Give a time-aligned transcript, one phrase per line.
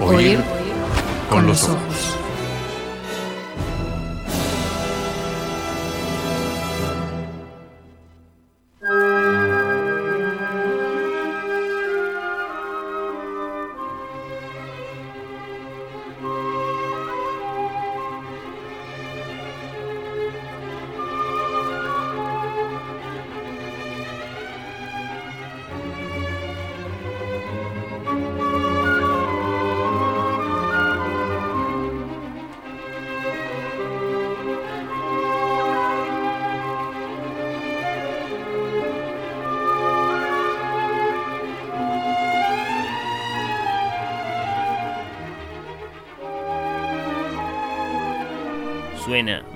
[0.00, 0.38] Oír
[1.30, 2.19] con los ojos.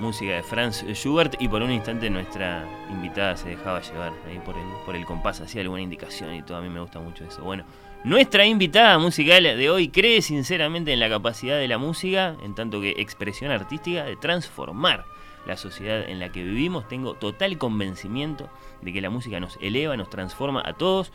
[0.05, 4.55] Música de Franz Schubert y por un instante nuestra invitada se dejaba llevar ahí por
[4.55, 6.59] el, por el compás, hacía alguna indicación y todo.
[6.59, 7.41] A mí me gusta mucho eso.
[7.43, 7.65] Bueno,
[8.03, 12.79] nuestra invitada musical de hoy cree sinceramente en la capacidad de la música, en tanto
[12.79, 15.05] que expresión artística, de transformar
[15.47, 16.87] la sociedad en la que vivimos.
[16.87, 18.47] Tengo total convencimiento
[18.81, 21.11] de que la música nos eleva, nos transforma a todos.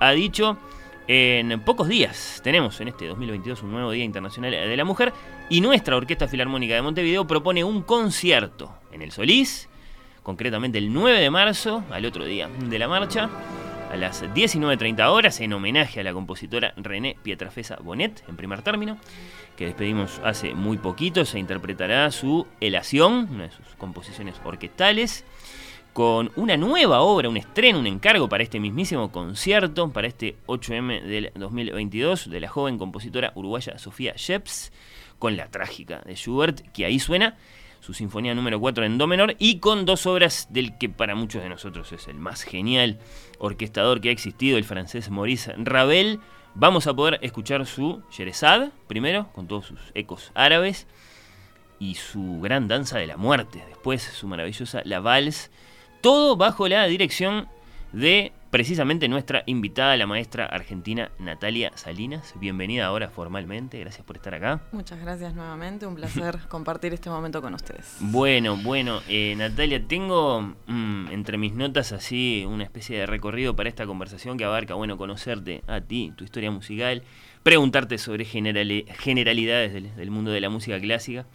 [0.00, 0.58] Ha dicho
[1.08, 5.12] en pocos días tenemos en este 2022 un nuevo Día Internacional de la Mujer
[5.48, 9.68] y nuestra Orquesta Filarmónica de Montevideo propone un concierto en el Solís,
[10.22, 13.28] concretamente el 9 de marzo, al otro día de la marcha,
[13.90, 18.96] a las 19.30 horas, en homenaje a la compositora René Pietrafesa Bonet, en primer término,
[19.56, 21.26] que despedimos hace muy poquito.
[21.26, 25.24] Se interpretará su Elación, una de sus composiciones orquestales
[25.92, 31.02] con una nueva obra, un estreno, un encargo para este mismísimo concierto, para este 8M
[31.02, 34.72] del 2022, de la joven compositora uruguaya Sofía Sheps,
[35.18, 37.36] con la trágica de Schubert, que ahí suena
[37.80, 41.42] su sinfonía número 4 en do menor, y con dos obras del que para muchos
[41.42, 42.98] de nosotros es el más genial
[43.38, 46.20] orquestador que ha existido, el francés Maurice Ravel.
[46.54, 50.86] Vamos a poder escuchar su Sherezad, primero, con todos sus ecos árabes,
[51.78, 55.50] y su gran danza de la muerte, después su maravillosa La Valse,
[56.02, 57.48] todo bajo la dirección
[57.92, 62.34] de precisamente nuestra invitada, la maestra argentina Natalia Salinas.
[62.40, 64.62] Bienvenida ahora formalmente, gracias por estar acá.
[64.72, 67.98] Muchas gracias nuevamente, un placer compartir este momento con ustedes.
[68.00, 73.68] Bueno, bueno, eh, Natalia, tengo mm, entre mis notas así una especie de recorrido para
[73.68, 77.04] esta conversación que abarca, bueno, conocerte a ti, tu historia musical,
[77.44, 81.26] preguntarte sobre generalidades del mundo de la música clásica.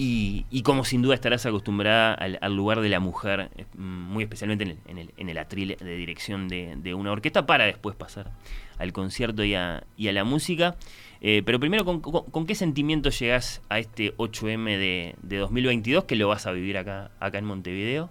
[0.00, 5.28] Y, como sin duda estarás acostumbrada al, lugar de la mujer, eh, muy especialmente en
[5.28, 8.30] el, atril de dirección de, una orquesta, para después pasar
[8.78, 10.76] al concierto y a, la música.
[11.20, 16.46] Eh, pero primero, ¿con, qué sentimiento llegás a este 8M de, 2022 que lo vas
[16.46, 18.08] a vivir acá, acá en Montevideo?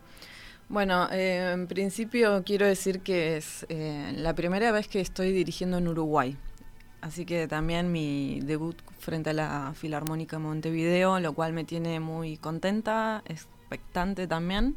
[0.67, 5.87] Bueno, eh, en principio quiero decir que es la primera vez que estoy dirigiendo en
[5.87, 6.35] Uruguay.
[7.02, 12.38] Así que también mi debut frente a la Filarmónica Montevideo, lo cual me tiene muy
[12.38, 14.75] contenta, expectante también.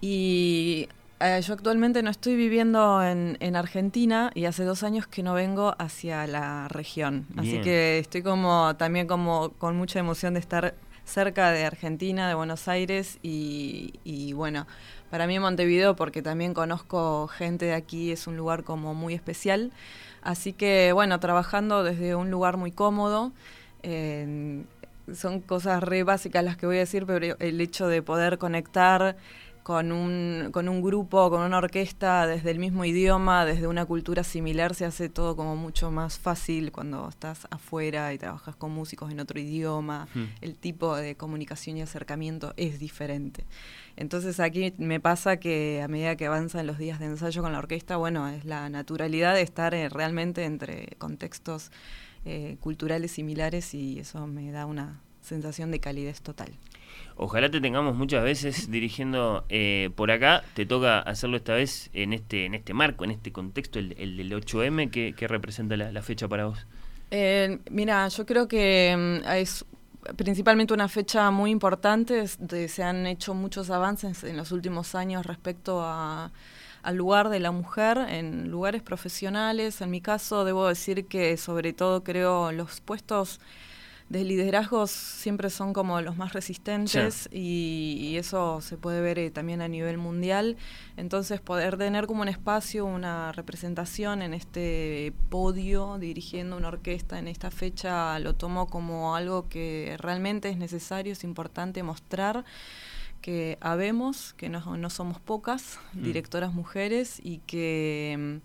[0.00, 0.88] Y
[1.20, 5.74] eh, yo actualmente no estoy viviendo en, Argentina y hace dos años que no vengo
[5.78, 7.26] hacia la región.
[7.36, 12.34] Así que estoy como también como con mucha emoción de estar cerca de Argentina, de
[12.34, 14.66] Buenos Aires y, y bueno,
[15.10, 19.72] para mí Montevideo porque también conozco gente de aquí, es un lugar como muy especial.
[20.22, 23.32] Así que bueno, trabajando desde un lugar muy cómodo.
[25.12, 29.16] son cosas re básicas las que voy a decir, pero el hecho de poder conectar
[29.62, 34.24] con un, con un grupo, con una orquesta desde el mismo idioma, desde una cultura
[34.24, 39.12] similar, se hace todo como mucho más fácil cuando estás afuera y trabajas con músicos
[39.12, 40.08] en otro idioma.
[40.14, 40.24] Hmm.
[40.40, 43.44] El tipo de comunicación y acercamiento es diferente.
[43.96, 47.58] Entonces aquí me pasa que a medida que avanzan los días de ensayo con la
[47.58, 51.70] orquesta, bueno, es la naturalidad de estar eh, realmente entre contextos
[52.24, 56.52] eh, culturales similares y eso me da una sensación de calidez total.
[57.16, 60.42] Ojalá te tengamos muchas veces dirigiendo eh, por acá.
[60.54, 64.32] Te toca hacerlo esta vez en este, en este marco, en este contexto, el, del
[64.32, 64.90] 8M.
[64.90, 66.66] ¿Qué, representa la, fecha para vos?
[67.70, 69.66] mira, yo creo que mm, es
[70.16, 75.84] principalmente una fecha muy importante, se han hecho muchos avances en los últimos años respecto
[75.84, 79.80] al lugar de la mujer en lugares profesionales.
[79.80, 83.40] En mi caso, debo decir que sobre todo creo los puestos
[84.12, 89.62] de liderazgos siempre son como los más resistentes y, eso se puede ver eh, también
[89.62, 90.58] a nivel mundial.
[90.98, 97.26] Entonces poder tener como un espacio, una representación en este podio dirigiendo una orquesta en
[97.26, 102.44] esta fecha lo tomo como algo que realmente es necesario, es importante mostrar
[103.22, 106.02] que habemos, que no, somos pocas mm.
[106.02, 108.40] directoras mujeres y que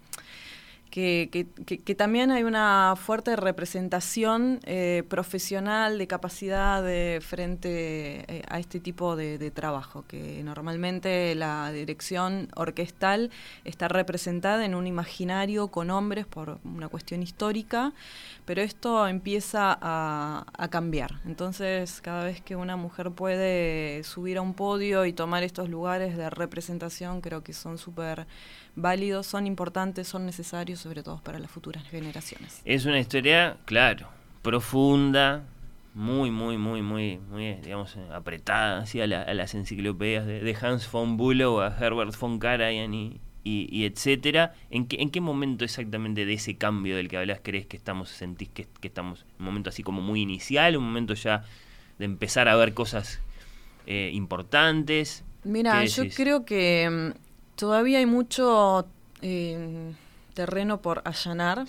[0.98, 6.84] que, también hay una fuerte representación eh, profesional de capacidad
[7.22, 13.30] frente eh, a este tipo de, trabajo, que normalmente la dirección orquestal
[13.64, 17.94] está representada en un imaginario con hombres por una cuestión histórica,
[18.46, 21.20] pero esto empieza a, a cambiar.
[21.26, 26.18] Entonces, cada vez que una mujer puede subir a un podio y tomar estos lugares
[26.18, 28.26] de representación, creo que son súper
[28.78, 32.62] válidos, son importantes, son necesarios, sobre todo para las futuras generaciones.
[32.64, 34.08] Es una historia, claro,
[34.42, 35.44] profunda,
[35.94, 41.60] muy, muy, muy, muy, muy, digamos, apretada hacia a, las enciclopedias de, Hans von Bülow
[41.60, 44.54] a Herbert von Karajan y, y, etcétera.
[44.70, 48.10] ¿En qué, ¿En qué momento exactamente de ese cambio del que hablas crees que estamos,
[48.10, 51.44] sentís que, que estamos, un momento así como muy inicial, un momento ya
[52.00, 53.20] de empezar a ver cosas
[53.88, 55.26] eh, importantes?
[55.44, 58.88] Mira, yo creo que mm, Todavía hay mucho
[59.24, 59.92] eh,
[60.38, 61.66] terreno por allanar,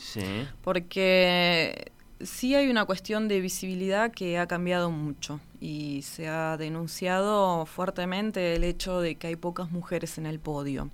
[0.62, 7.64] porque sí hay una cuestión de visibilidad que ha cambiado mucho y se ha denunciado
[7.64, 10.90] fuertemente el hecho de que hay pocas mujeres en el podio.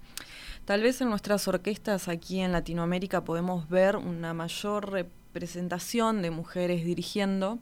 [0.65, 6.85] Tal vez en nuestras orquestas aquí en Latinoamérica podemos ver una mayor representación de mujeres
[6.85, 7.59] dirigiendo,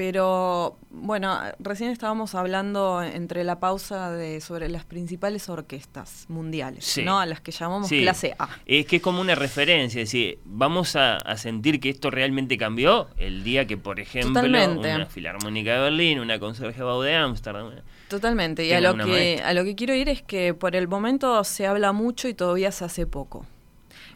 [0.00, 7.20] pero bueno, recién estábamos hablando entre la pausa de sobre las principales orquestas mundiales, ¿no?
[7.20, 8.48] A las que llamamos clase A.
[8.64, 13.08] Es que es como una referencia, es decir, vamos a, sentir que esto realmente cambió
[13.18, 17.70] el día que, por ejemplo, una Filarmónica de Berlín, una Concertgebouw de Ámsterdam.
[18.08, 21.44] Totalmente, y a lo, que, a lo que quiero ir es que por el momento
[21.44, 23.44] se habla mucho y todavía se hace poco.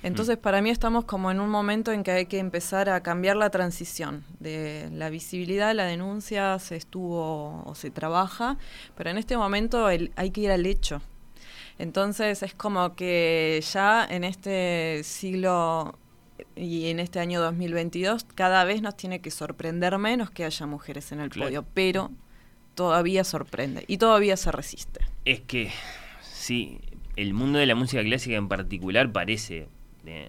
[0.04, 3.36] Entonces, para mí estamos como en un momento en que hay que empezar a cambiar
[3.36, 8.58] la transición de la visibilidad, la denuncia se estuvo o se trabaja,
[8.96, 11.00] pero en este momento hay que ir al hecho.
[11.78, 15.98] Entonces, es como que ya en este siglo
[16.54, 21.12] y en este año 2022 cada vez nos tiene que sorprender menos que haya mujeres
[21.12, 22.10] en el podio, pero
[22.74, 25.00] todavía sorprende y todavía se resiste.
[25.24, 25.70] Es que
[26.20, 26.78] sí,
[27.16, 29.68] el mundo de la música clásica en particular parece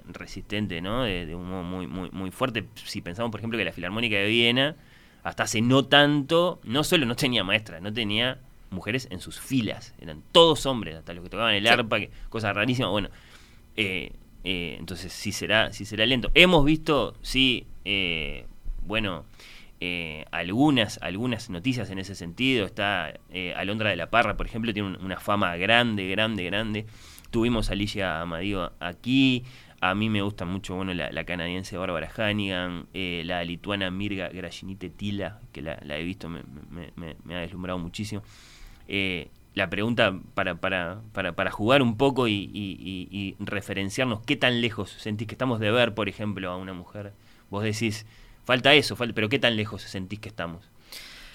[0.08, 1.04] resistente, ¿no?
[1.04, 2.66] De, un modo muy, muy, muy fuerte.
[2.76, 4.76] Si pensamos, por ejemplo, que la Filarmónica de Viena,
[5.24, 8.40] hasta hace no tanto, no solo no tenía maestras, no tenía
[8.70, 9.94] mujeres en sus filas.
[10.00, 12.90] Eran todos hombres, hasta los que tocaban el arpa, que, cosa rarísima.
[12.90, 13.10] Bueno,
[13.76, 14.12] eh,
[14.44, 16.30] eh, entonces sí será, sí será lento.
[16.36, 18.46] Hemos visto, sí, eh,
[18.86, 19.26] bueno,
[20.32, 22.66] algunas, algunas noticias en ese sentido.
[22.66, 23.14] Está
[23.56, 26.86] Alondra de la Parra, por ejemplo, tiene una fama grande, grande, grande.
[27.30, 29.44] Tuvimos a Alicia Amadío aquí,
[29.90, 34.90] a mí me gusta mucho bueno, la, canadiense Bárbara Hannigan, eh, la lituana Mirga Grashinite
[34.90, 36.42] Tila, que la, he visto, me,
[37.30, 38.24] ha deslumbrado muchísimo.
[38.88, 44.90] Eh, la pregunta para, para, para, para, jugar un poco y, referenciarnos, ¿qué tan lejos
[44.90, 47.14] sentís que estamos de ver, por ejemplo, a una mujer?
[47.52, 48.08] Vos decís,
[48.44, 50.68] falta eso, falta, pero ¿qué tan lejos sentís que estamos?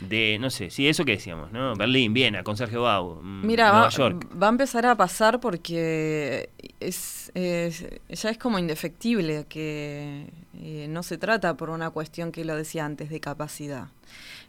[0.00, 1.74] De, no sé, sí, eso que decíamos, ¿no?
[1.74, 4.26] Berlín, Viena, con Sergio Bau, mm, Mira, Nueva York.
[4.40, 6.50] Va a empezar a pasar porque
[6.80, 10.26] es, ya es como indefectible que
[10.62, 13.88] eh, no se trata por una cuestión que lo decía antes de capacidad.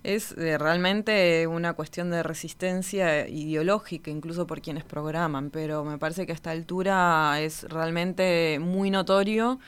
[0.03, 6.25] Es eh, realmente una cuestión de resistencia ideológica, incluso por quienes programan, pero me parece
[6.25, 9.59] que a esta altura es realmente muy notorio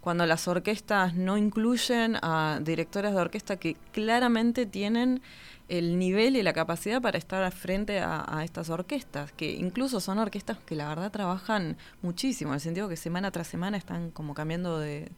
[0.00, 5.20] cuando las orquestas no incluyen a directores de orquesta que claramente tienen
[5.68, 10.58] el nivel y la capacidad para estar frente a, estas orquestas, que incluso son orquestas
[10.58, 14.78] que la verdad trabajan muchísimo, en el sentido que semana tras semana están como cambiando
[14.78, 15.10] de,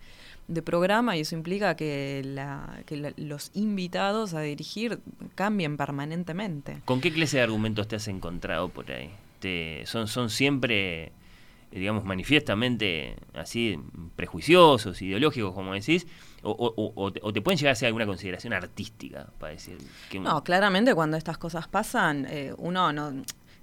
[0.63, 5.01] programa y eso implica que, la, que los invitados a dirigir
[5.35, 6.83] cambien permanentemente.
[6.85, 9.11] ¿Con qué clase de argumentos te has encontrado por ahí?
[9.41, 11.13] Te, son, ¿Son siempre
[11.73, 13.79] digamos, manifiestamente así
[14.15, 16.07] prejuiciosos, ideológicos, como decís,
[16.43, 19.79] o, te pueden llegar a hacer alguna consideración artística para decir
[20.11, 23.13] que No, claramente cuando estas cosas pasan, eh, uno no,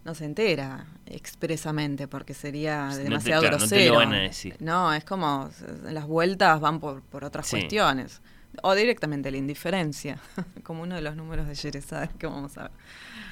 [0.06, 4.06] no se entera expresamente porque sería demasiado grosero.
[4.06, 4.56] No, decir.
[4.60, 5.50] no, es como
[5.84, 8.22] las vueltas van por, por otras cuestiones.
[8.63, 10.20] O directamente la indiferencia,
[10.63, 12.72] como uno de los números de Jerezade que vamos a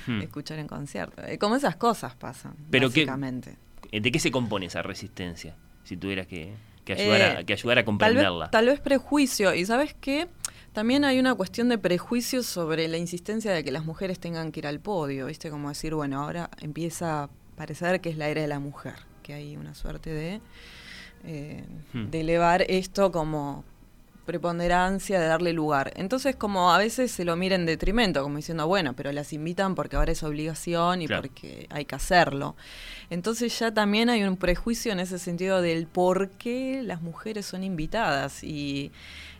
[0.05, 0.21] hmm.
[0.21, 1.23] escuchar en concierto.
[1.25, 3.51] Eh, como esas cosas pasan, Pero básicamente.
[3.51, 5.55] Eh, ¿De qué se compone esa resistencia?
[5.83, 6.53] Si tuvieras que,
[6.87, 8.49] ayudar, a, que ayudar a comprenderla.
[8.51, 9.53] Tal vez, prejuicio.
[9.53, 10.27] Y sabes qué?
[10.73, 14.59] También hay una cuestión de prejuicio sobre la insistencia de que las mujeres tengan que
[14.59, 15.49] ir al podio, ¿viste?
[15.49, 19.33] Como decir, bueno, ahora empieza a parecer que es la era de la mujer, que
[19.33, 20.41] hay una suerte de,
[21.25, 21.63] eh,
[21.93, 22.05] hmm.
[22.11, 23.65] de elevar esto como
[24.27, 25.93] preponderancia de darle lugar.
[25.95, 29.73] Entonces, como a veces se lo mira en detrimento, como diciendo, bueno, pero las invitan
[29.73, 32.55] porque ahora es obligación y porque hay que hacerlo.
[33.09, 37.63] Entonces ya también hay un prejuicio en ese sentido del por qué las mujeres son
[37.63, 38.91] invitadas y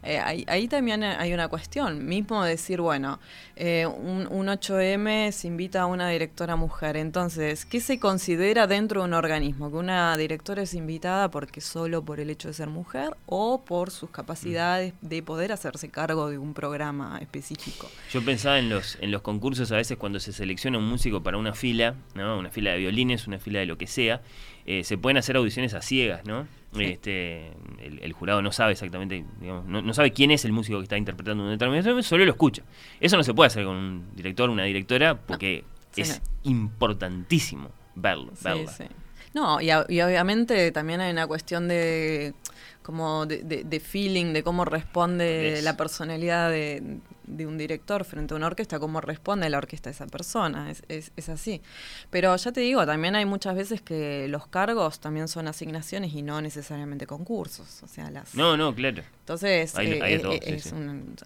[0.08, 3.20] eh, ahí, también hay una cuestión, mismo decir, bueno,
[3.58, 9.08] eh, un, 8M se invita a una directora mujer, entonces, ¿qué se considera dentro de
[9.08, 9.70] un organismo?
[9.70, 13.92] ¿Que una directora es invitada porque solo por el hecho de ser mujer o por
[13.92, 17.90] sus capacidades de poder hacerse cargo de un programa específico?
[18.10, 21.38] Yo pensaba en los, en los concursos a veces cuando se selecciona un músico para
[21.38, 22.40] una fila, ¿no?
[22.40, 24.22] una fila de violines, una fila de lo que sea,
[24.66, 26.48] eh, se pueden hacer audiciones a ciegas, ¿no?
[26.78, 30.98] Este, el, jurado no sabe exactamente, digamos, no, sabe quién es el músico que está
[30.98, 32.64] interpretando un determinado solo lo escucha.
[33.00, 35.64] Eso no se puede hacer con un director, una directora, porque
[35.96, 38.32] es importantísimo verlo.
[38.42, 38.72] verla.
[39.34, 42.34] No, y, obviamente también hay una cuestión de
[42.82, 48.48] como de, feeling, de cómo responde la personalidad de, de un director frente a una
[48.48, 51.62] orquesta, cómo responde la orquesta a esa persona, es, es, así.
[52.10, 56.22] Pero ya te digo, también hay muchas veces que los cargos también son asignaciones y
[56.22, 58.34] no necesariamente concursos, o sea, las...
[58.34, 59.04] No, no, claro.
[59.20, 60.62] Entonces, eh, eh,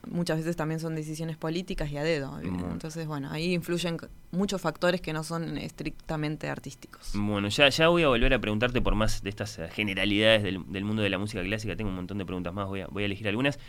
[0.08, 2.40] muchas veces también son decisiones políticas y a dedo.
[2.42, 3.98] Entonces, bueno, ahí influyen
[4.32, 7.12] muchos factores que no son estrictamente artísticos.
[7.14, 10.84] Bueno, ya, ya voy a volver a preguntarte por más de estas generalidades del, del
[10.84, 13.06] mundo de la música clásica, tengo un montón de preguntas más, voy a, voy a
[13.06, 13.60] elegir algunas.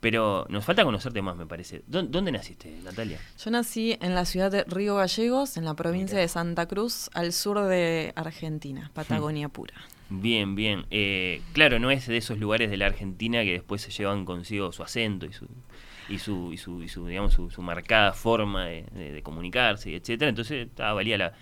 [0.00, 1.82] Pero nos falta conocerte más, me parece.
[1.86, 3.18] ¿Dónde, naciste, Natalia?
[3.38, 7.32] Yo nací en la ciudad de Río Gallegos, en la provincia de Santa Cruz, al
[7.34, 9.52] sur de Argentina, Patagonia hmm.
[9.52, 9.74] pura.
[10.08, 10.86] Bien, bien.
[10.90, 14.72] Eh, claro, no es de esos lugares de la Argentina que después se llevan consigo
[14.72, 15.46] su acento y su
[16.08, 20.30] y su, y su, y su digamos su, marcada forma de, comunicarse, etcétera.
[20.30, 21.32] Entonces, valía la,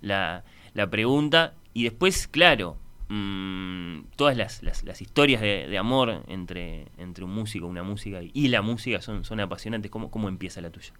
[0.00, 1.54] la, la pregunta.
[1.74, 7.82] Y después, claro, mmm, todas las, las, historias de, amor entre, entre un músico, una
[7.82, 9.90] música y, la música son, son apasionantes.
[9.90, 10.92] ¿Cómo, ¿Cómo empieza la tuya?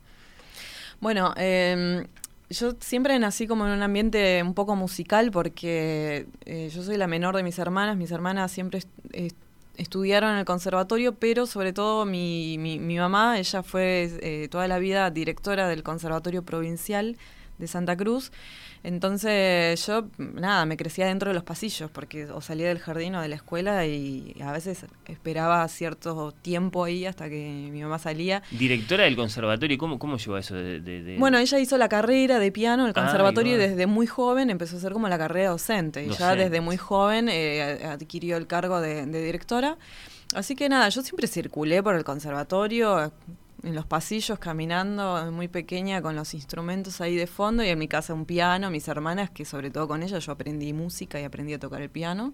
[1.00, 2.06] Bueno, eh,
[2.48, 7.06] yo siempre nací como en un ambiente un poco musical porque eh, yo soy la
[7.06, 7.96] menor de mis hermanas.
[7.96, 8.80] Mis hermanas siempre
[9.76, 14.68] estudiaron en el conservatorio, pero sobre todo mi, mi, mi mamá, ella fue eh, toda
[14.68, 17.16] la vida directora del Conservatorio Provincial
[17.58, 18.32] de Santa Cruz.
[18.82, 23.20] Entonces yo, nada, me crecía dentro de los pasillos, porque o salía del jardín o
[23.20, 28.42] de la escuela y a veces esperaba cierto tiempo ahí hasta que mi mamá salía.
[28.52, 30.54] Directora del conservatorio, ¿cómo, cómo llevó eso?
[30.54, 34.50] De, Bueno, ella hizo la carrera de piano en el conservatorio y desde muy joven
[34.50, 36.04] empezó a hacer como la carrera docente.
[36.04, 39.78] Y ya desde muy joven eh, adquirió el cargo de directora.
[40.34, 43.12] Así que nada, yo siempre circulé por el conservatorio,
[43.66, 47.88] en los pasillos caminando, muy pequeña, con los instrumentos ahí de fondo y en mi
[47.88, 51.52] casa un piano, mis hermanas, que sobre todo con ellas yo aprendí música y aprendí
[51.52, 52.32] a tocar el piano.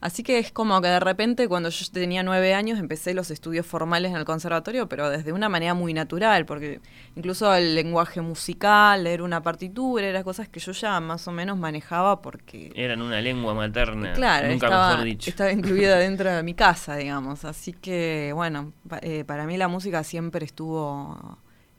[0.00, 3.66] Así que es como que de repente cuando yo tenía nueve años empecé los estudios
[3.66, 6.80] formales en el conservatorio, pero desde una manera muy natural, porque
[7.16, 11.58] incluso el lenguaje musical, leer una partitura, eran cosas que yo ya más o menos
[11.58, 12.70] manejaba porque...
[12.76, 15.30] Eran una lengua materna, claro, nunca estaba, mejor dicho.
[15.30, 17.44] Estaba incluida dentro de mi casa, digamos.
[17.44, 18.72] Así que, bueno,
[19.02, 20.59] eh, para mí la música siempre estuvo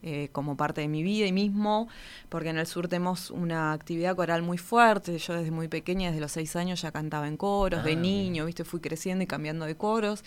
[0.04, 1.88] eh, como parte de mi vida y mismo,
[2.28, 5.16] porque en el sur tenemos una actividad coral muy fuerte.
[5.20, 8.46] Yo desde muy pequeña, desde los seis años, ya cantaba en coros, de ah, niño,
[8.46, 10.24] viste, fui creciendo y cambiando de coros.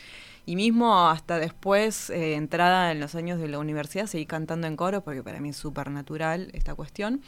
[0.47, 4.77] Y mismo hasta después, eh, entrada en los años de la universidad, seguí cantando en
[4.77, 7.21] coros, porque para mí es súper natural esta cuestión.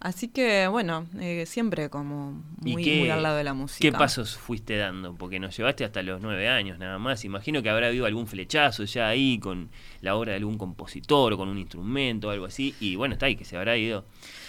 [0.00, 3.82] Así que, bueno, eh, siempre como muy, al lado de la música.
[3.82, 5.14] ¿Qué pasos fuiste dando?
[5.14, 7.26] Porque nos llevaste hasta los nueve años nada más.
[7.26, 9.68] Imagino que habrá habido algún flechazo ya ahí con
[10.00, 12.74] la obra de algún compositor o con un instrumento o algo así.
[12.80, 14.04] Y bueno, está ahí, que se habrá ido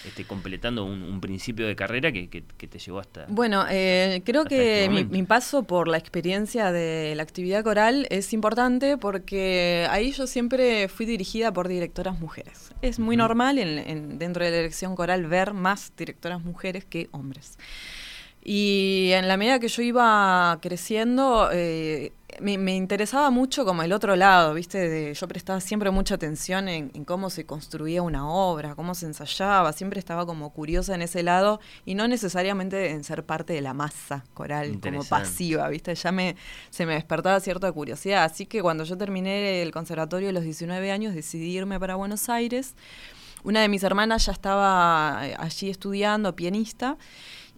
[0.06, 3.26] este, completando un, principio de carrera que, te llevó hasta...
[3.28, 8.34] Bueno, eh, creo que este mi, paso por la experiencia de la actividad coral es
[8.34, 12.72] importante porque ahí yo siempre fui dirigida por directoras mujeres.
[12.82, 17.58] Es muy normal en, dentro de la elección coral ver más directoras mujeres que hombres.
[18.44, 24.16] Y en la medida que yo iba creciendo, eh, me, interesaba mucho como el otro
[24.16, 24.90] lado, ¿viste?
[24.90, 29.74] De, yo prestaba siempre mucha atención en, cómo se construía una obra, cómo se ensayaba,
[29.74, 33.76] siempre estaba como curiosa en ese lado y no necesariamente en ser parte de la
[33.76, 35.94] masa coral como pasiva, ¿viste?
[35.94, 36.36] Ya me,
[36.72, 40.92] se me despertaba cierta curiosidad, así que cuando yo terminé el conservatorio a los 19
[40.92, 42.76] años decidí irme para Buenos Aires.
[43.44, 46.98] Una de mis hermanas ya estaba eh, allí estudiando, pianista,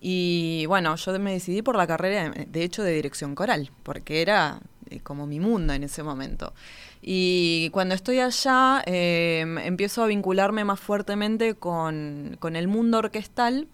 [0.06, 4.60] y bueno, yo me decidí por la carrera, de hecho, de dirección coral, porque era
[4.90, 6.54] eh, como mi mundo en ese momento.
[7.02, 13.70] Y cuando estoy allá, em, empiezo a vincularme más fuertemente con, con, el mundo orquestal,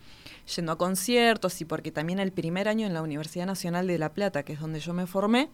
[0.55, 4.09] yendo a conciertos y porque también el primer año en la Universidad Nacional de La
[4.13, 5.49] Plata, que es donde yo me formé,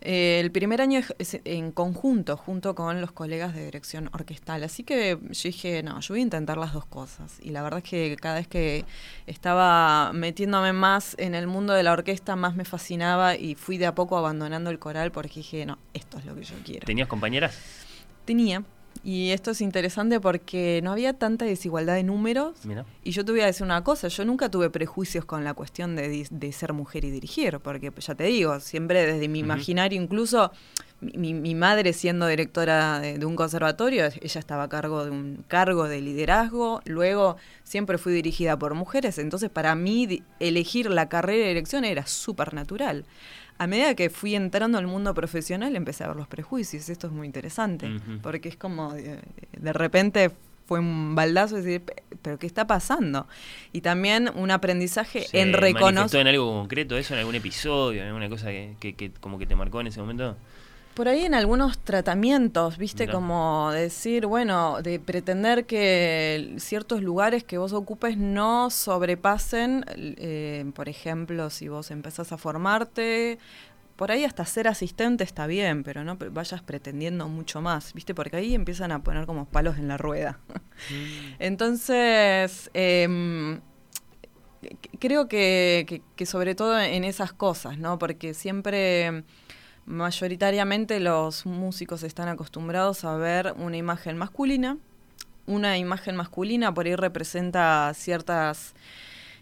[0.00, 4.62] eh, el primer año es, en conjunto, junto con los colegas de dirección orquestal.
[4.64, 7.38] Así que yo dije, no, yo voy a intentar las dos cosas.
[7.42, 8.84] Y la verdad es que cada vez que
[9.26, 13.86] estaba metiéndome más en el mundo de la orquesta, más me fascinaba y fui de
[13.86, 16.86] a poco abandonando el coral porque dije, no, esto es lo que yo quiero.
[16.86, 17.58] ¿Tenías compañeras?
[18.24, 18.64] Tenía.
[19.04, 22.54] Y esto es interesante porque no había tanta desigualdad de números.
[23.02, 25.94] Y yo te voy a decir una cosa, yo nunca tuve prejuicios con la cuestión
[25.94, 30.52] de, ser mujer y dirigir, porque ya te digo, siempre desde mi imaginario, incluso
[31.02, 36.00] mi, madre siendo directora de, un conservatorio, ella estaba a cargo de un cargo de
[36.00, 41.84] liderazgo, luego siempre fui dirigida por mujeres, entonces para mí elegir la carrera de dirección
[41.84, 43.04] era súper natural
[43.58, 46.88] a medida que fui entrando al mundo profesional empecé a ver los prejuicios.
[46.88, 47.88] Esto es muy interesante,
[48.22, 50.32] porque es como de, repente
[50.66, 51.82] fue un baldazo decir,
[52.22, 53.26] pero ¿qué está pasando?
[53.72, 56.20] Y también un aprendizaje en reconocer...
[56.20, 59.80] en algo concreto eso, en algún episodio, en alguna cosa que como que te marcó
[59.80, 60.36] en ese momento?
[60.94, 67.58] Por ahí en algunos tratamientos, viste, como decir, bueno, de pretender que ciertos lugares que
[67.58, 73.40] vos ocupes no sobrepasen, eh, por ejemplo, si vos empezás a formarte,
[73.96, 78.36] por ahí hasta ser asistente está bien, pero no vayas pretendiendo mucho más, viste, porque
[78.36, 80.38] ahí empiezan a poner como palos en la rueda.
[80.90, 81.34] Mm.
[81.40, 83.60] Entonces, em,
[85.00, 87.98] creo que, que sobre todo en esas cosas, ¿no?
[87.98, 89.24] Porque siempre
[89.86, 94.78] mayoritariamente los músicos están acostumbrados a ver una imagen masculina.
[95.46, 98.74] Una imagen masculina por ahí representa ciertas,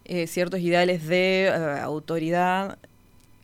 [0.05, 2.79] eh, ciertos ideales de eh, autoridad,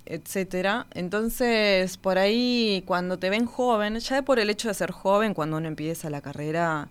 [0.06, 0.86] etcétera.
[0.94, 5.56] Entonces, por ahí, cuando te ven joven, ya por el hecho de ser joven, cuando
[5.58, 6.88] uno empieza la carrera,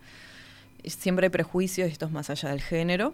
[0.86, 3.14] siempre hay prejuicios, esto es más allá del género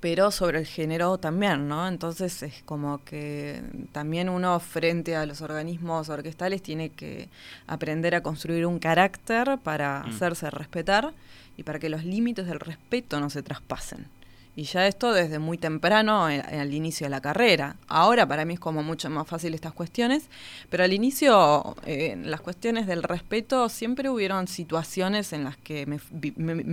[0.00, 1.88] pero sobre el género también, ¿no?
[1.88, 3.62] Entonces es como que
[3.92, 7.28] también uno frente a los organismos orquestales tiene que
[7.66, 10.10] aprender a construir un carácter para mm.
[10.10, 11.12] hacerse respetar
[11.56, 14.06] y para que los límites del respeto no se traspasen.
[14.58, 17.76] Y ya esto desde muy temprano, al inicio de la carrera.
[17.86, 20.28] Ahora para mí es como mucho más fácil estas cuestiones,
[20.68, 26.00] pero al inicio, eh, las cuestiones del respeto, siempre hubieron situaciones en las que me,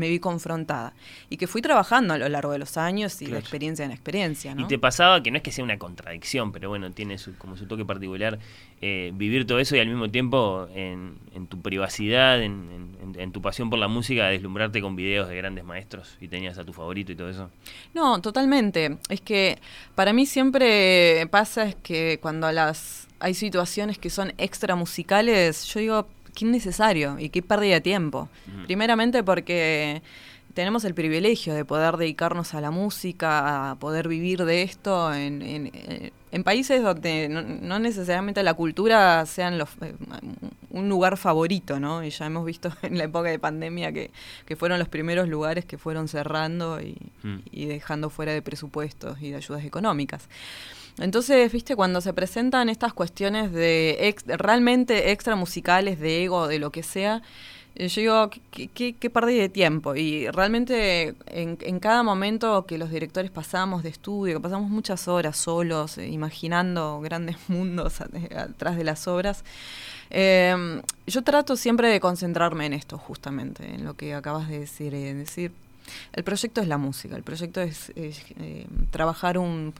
[0.07, 0.93] vi confrontada
[1.29, 4.55] y que fui trabajando a lo largo de los años y de experiencia en experiencia.
[4.57, 7.67] Y te pasaba que no es que sea una contradicción, pero bueno, tiene como su
[7.67, 8.39] toque particular
[8.81, 11.19] eh, vivir todo eso y al mismo tiempo en,
[11.49, 16.27] tu privacidad, en, tu pasión por la música, deslumbrarte con videos de grandes maestros y
[16.27, 17.51] tenías a tu favorito y todo eso.
[17.93, 18.97] No, totalmente.
[19.09, 19.59] Es que
[19.95, 25.79] para mí siempre pasa es que cuando las hay situaciones que son extra musicales, yo
[25.79, 28.29] digo, qué innecesario y qué pérdida de tiempo.
[28.65, 30.01] Primeramente porque
[30.55, 35.41] tenemos el privilegio de poder dedicarnos a la música, a poder vivir de esto en,
[35.41, 39.93] en, países donde no, necesariamente la cultura sea los, eh,
[40.69, 42.03] un lugar favorito, ¿no?
[42.03, 44.11] Y ya hemos visto en la época de pandemia que,
[44.55, 47.39] fueron los primeros lugares que fueron cerrando y, mm.
[47.51, 50.29] y dejando fuera de presupuestos y de ayudas económicas.
[50.97, 56.71] Entonces, viste, cuando se presentan estas cuestiones de realmente extra musicales, de ego, de lo
[56.71, 57.21] que sea,
[57.77, 59.95] yo digo, ¿qué, qué, perdí de tiempo?
[59.95, 65.35] Y realmente en, cada momento que los directores pasamos de estudio, que pasamos muchas horas
[65.35, 69.43] solos, eh, imaginando grandes mundos atrás de las obras,
[70.09, 74.93] em, yo trato siempre de concentrarme en esto, justamente, en lo que acabas de decir.
[74.93, 75.51] Es decir,
[76.13, 79.73] el proyecto es la música, el proyecto es, eh, trabajar un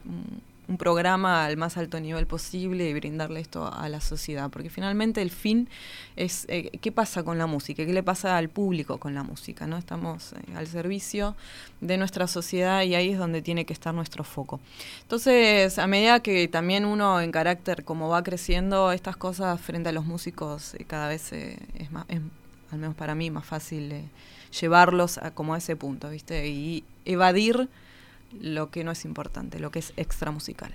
[0.76, 5.30] programa al más alto nivel posible y brindarle esto a la sociedad, porque finalmente el
[5.30, 5.68] fin
[6.16, 9.66] es eh, qué pasa con la música, qué le pasa al público con la música,
[9.66, 9.78] ¿no?
[9.78, 11.36] Estamos eh, al servicio
[11.80, 14.60] de nuestra sociedad y ahí es donde tiene que estar nuestro foco.
[15.02, 19.92] Entonces, a medida que también uno en carácter como va creciendo, estas cosas frente a
[19.92, 22.06] los músicos eh, cada vez es más,
[22.72, 24.10] al menos para mí, más fácil
[24.60, 26.48] llevarlos a como a ese punto, ¿viste?
[26.48, 27.68] Y evadir
[28.32, 30.72] lo que no es importante, lo que es extra musical.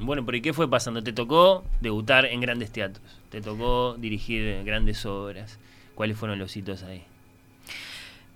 [0.00, 1.02] Bueno, pero ¿y qué fue pasando?
[1.02, 3.20] ¿Te tocó debutar en grandes teatros?
[3.30, 5.58] ¿Te tocó dirigir grandes obras?
[5.94, 7.04] ¿Cuáles fueron los hitos ahí?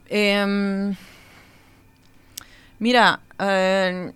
[0.08, 0.94] Em,
[2.78, 4.12] mira, eh,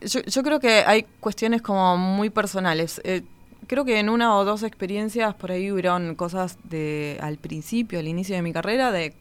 [0.00, 3.00] yo, creo que hay cuestiones como muy personales.
[3.04, 3.22] Eh,
[3.66, 8.08] creo que en una o dos experiencias por ahí hubieron cosas de al principio, al
[8.08, 9.14] inicio de mi carrera, de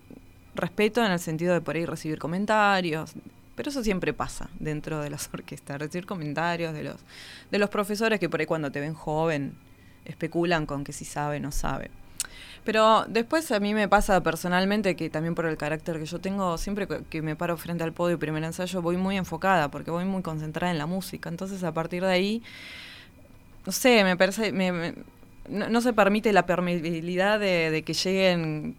[0.56, 3.13] respeto en el sentido de por ahí recibir comentarios,
[3.60, 6.95] pero eso siempre pasa dentro de las orquestas, recibir comentarios de los,
[7.52, 9.54] de los profesores que por ahí cuando te ven joven
[10.06, 11.91] especulan con que si sabe o no sabe.
[12.63, 16.58] Pero después a mí me pasa personalmente que también por el carácter que yo tengo,
[16.58, 20.06] siempre que me paro frente al podio y primer ensayo voy muy enfocada porque voy
[20.06, 21.28] muy concentrada en la música.
[21.28, 22.43] Entonces a partir de ahí,
[23.65, 24.54] no sé, me parece...
[25.50, 28.76] no, se permite la permeabilidad de, que lleguen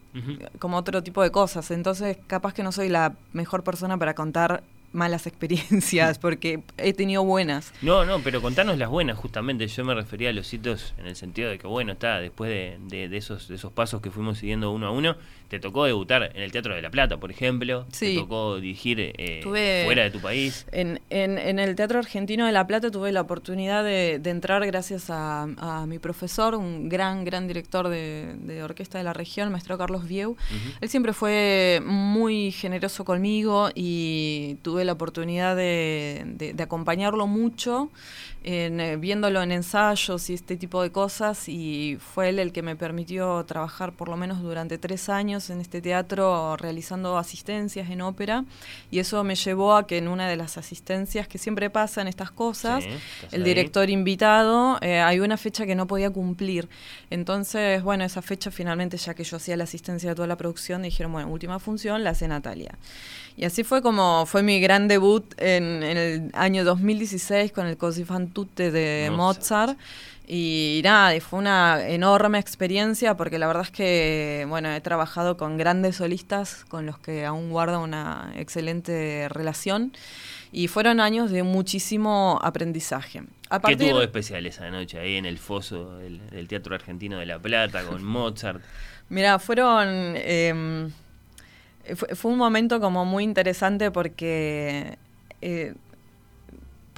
[0.59, 1.71] como otro tipo de cosas.
[1.71, 7.25] Entonces, capaz que no soy la mejor persona para contar malas experiencias, porque he tenido
[7.25, 7.73] buenas.
[7.83, 9.67] No, no, pero contanos las buenas, justamente.
[9.67, 13.09] Yo me refería a los hitos en el sentido de que, bueno, está, después de,
[13.09, 15.17] de, esos, de esos pasos que fuimos siguiendo uno a uno,
[15.51, 17.85] te tocó debutar en el Teatro de la Plata, por ejemplo.
[17.91, 18.15] Sí.
[18.15, 20.65] Te tocó dirigir eh, fuera de tu país.
[20.71, 25.85] En, en, el Teatro Argentino de la Plata tuve la oportunidad de, entrar gracias a,
[25.89, 30.37] mi profesor, un gran, gran director de, orquesta de la región, maestro Carlos Vieu.
[30.81, 37.91] Él siempre fue muy generoso conmigo y tuve la oportunidad de, acompañarlo mucho,
[38.43, 42.63] en, eh, viéndolo en ensayos y este tipo de cosas, y fue él el que
[42.63, 48.01] me permitió trabajar por lo menos durante tres años en este teatro realizando asistencias en
[48.01, 48.45] ópera,
[48.91, 52.31] y eso me llevó a que en una de las asistencias que siempre pasan estas
[52.31, 52.85] cosas,
[53.33, 56.69] el director invitado, eh, hay una fecha que no podía cumplir.
[57.11, 60.83] Entonces, bueno, esa fecha finalmente, ya que yo hacía la asistencia de toda la producción,
[60.83, 62.79] dijeron, bueno, última función, la hace Natalia.
[63.37, 68.05] Y así fue como fue mi gran debut en, el año 2016 con el Così
[68.05, 69.79] fan tutte de Mozart.
[70.33, 75.57] Y nada, fue una enorme experiencia porque la verdad es que, bueno, he trabajado con
[75.57, 79.93] grandes solistas con los que aún guardo una excelente relación
[80.53, 83.25] y fueron años de muchísimo aprendizaje.
[83.67, 87.41] ¿Qué tuvo de especial esa noche ahí en el foso del, Teatro Argentino de La
[87.41, 88.63] Plata con Mozart?
[89.09, 90.15] Mira, fueron...
[90.17, 90.93] Em,
[91.97, 94.97] fue, un momento como muy interesante porque
[95.41, 95.75] eh,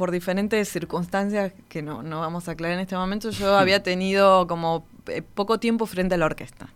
[0.02, 4.48] por diferentes circunstancias que no, no vamos a aclarar en este momento, yo había tenido
[4.48, 6.70] como eh, poco tiempo frente a la orquesta.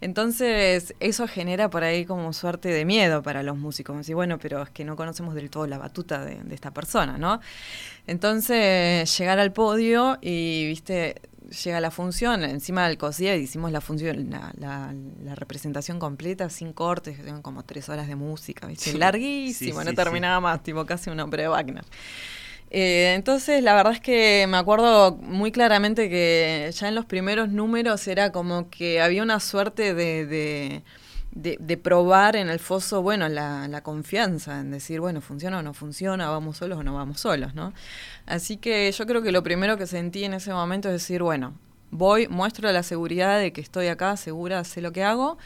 [0.00, 3.96] Entonces, eso genera por ahí como suerte de miedo para los músicos.
[3.96, 7.18] Decir, bueno, pero es que no conocemos del todo la batuta de, de esta persona,
[7.18, 7.40] ¿no?
[8.06, 11.16] Entonces, llegar al podio y, viste,
[11.52, 14.94] llega la función, encima del COSIA hicimos la función, la,
[15.34, 21.10] representación completa, sin cortes, como tres horas de música, larguísimo, no terminaba más, tipo casi
[21.10, 21.84] una ópera de Wagner.
[22.74, 27.50] Eh, entonces, la verdad es que me acuerdo muy claramente que ya en los primeros
[27.50, 30.82] números era como que había una suerte de
[31.34, 35.72] de, probar en el foso, bueno, la, la, confianza, en decir, bueno, funciona o no
[35.72, 37.72] funciona, vamos solos o no vamos solos, ¿no?
[38.26, 41.54] Así que yo creo que lo primero que sentí en ese momento es decir, bueno,
[41.90, 45.38] voy, muestro la seguridad de que estoy acá, segura, sé lo que hago,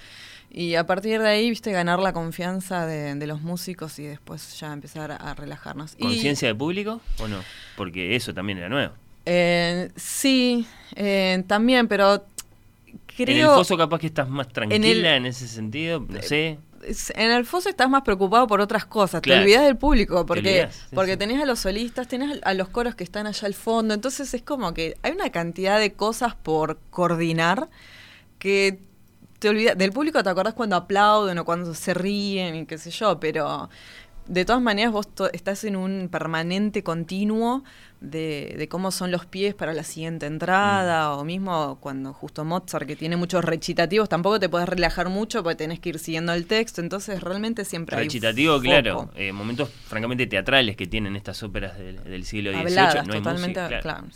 [0.57, 4.73] y a partir de ahí, viste, ganar la confianza de, los músicos y después ya
[4.73, 5.97] empezar a, relajarnos.
[6.01, 7.40] ¿Conciencia de público o no?
[7.77, 8.95] Porque eso también era nuevo.
[9.27, 12.25] Eh, sí, eh, también, pero
[13.19, 16.59] en el foso capaz que estás más tranquila en, ese sentido, no sé.
[17.16, 21.19] En el foso estás más preocupado por otras cosas, te olvidas del público, porque, porque
[21.19, 24.40] tenés a los solistas, tenés a los coros que están allá al fondo, entonces es
[24.40, 27.69] como que hay una cantidad de cosas por coordinar
[28.38, 28.86] que
[29.46, 32.90] te olvidas, del público te acordás cuando aplauden o cuando se ríen y qué sé
[32.90, 33.70] yo, pero
[34.26, 37.62] de todas maneras vos estás en un permanente continuo
[38.00, 41.18] de, cómo son los pies para la siguiente entrada, mm.
[41.18, 45.56] o mismo cuando justo Mozart, que tiene muchos recitativos, tampoco te puedes relajar mucho porque
[45.56, 50.26] tenés que ir siguiendo el texto, entonces realmente siempre Recitativo, hay claro, eh, momentos francamente
[50.26, 53.06] teatrales que tienen estas óperas del, siglo XVIII.
[53.06, 54.06] no totalmente, claro.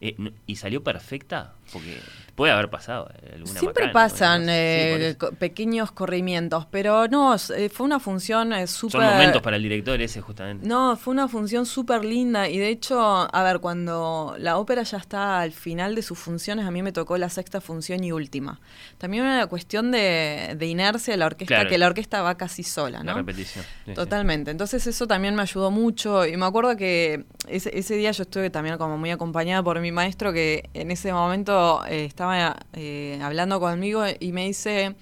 [0.00, 0.16] Eh,
[0.46, 1.54] ¿Y salió perfecta?
[1.72, 1.98] Porque
[2.36, 8.52] puede haber pasado alguna Siempre pasan eh, pequeños corrimientos, pero no, eh, fue una función
[8.68, 9.00] súper...
[9.00, 10.66] Son momentos para el director ese justamente.
[10.66, 14.98] No, fue una función súper linda y de hecho, a ver, cuando la ópera ya
[14.98, 18.60] está al final de sus funciones, a mí me tocó la sexta función y última.
[18.98, 23.12] También una cuestión de, inercia de la orquesta, que la orquesta va casi sola, ¿no?
[23.12, 23.64] La repetición.
[23.94, 24.50] Totalmente.
[24.50, 28.50] Entonces eso también me ayudó mucho y me acuerdo que ese, ese día yo estuve
[28.50, 33.60] también como muy acompañada por mi maestro que en ese momento eh, estaba eh, hablando
[33.60, 34.94] conmigo y me dice,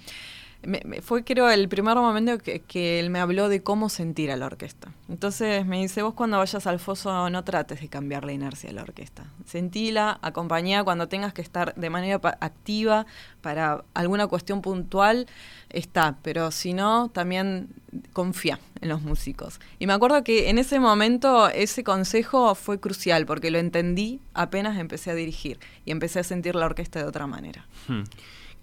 [1.01, 4.91] fue creo el primer momento que, él me habló de cómo sentir a la orquesta.
[5.07, 8.75] Entonces me dice, vos cuando vayas al foso no trates de cambiar la inercia de
[8.75, 9.25] la orquesta.
[9.45, 13.05] Sentila, acompañá cuando tengas que estar de manera activa
[13.41, 15.27] para alguna cuestión puntual,
[15.69, 17.69] está, pero si no, también
[18.13, 19.59] confía en los músicos.
[19.79, 24.77] Y me acuerdo que en ese momento ese consejo fue crucial porque lo entendí apenas
[24.77, 27.65] empecé a dirigir y empecé a sentir la orquesta de otra manera.
[27.87, 28.03] Hmm.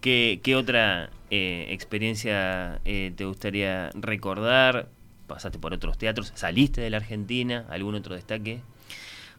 [0.04, 4.88] ¿Qué, otra eh, experiencia eh, te gustaría recordar?
[5.26, 6.30] ¿Pasaste por otros teatros?
[6.36, 7.66] ¿Saliste de la Argentina?
[7.70, 8.60] ¿Algún otro destaque?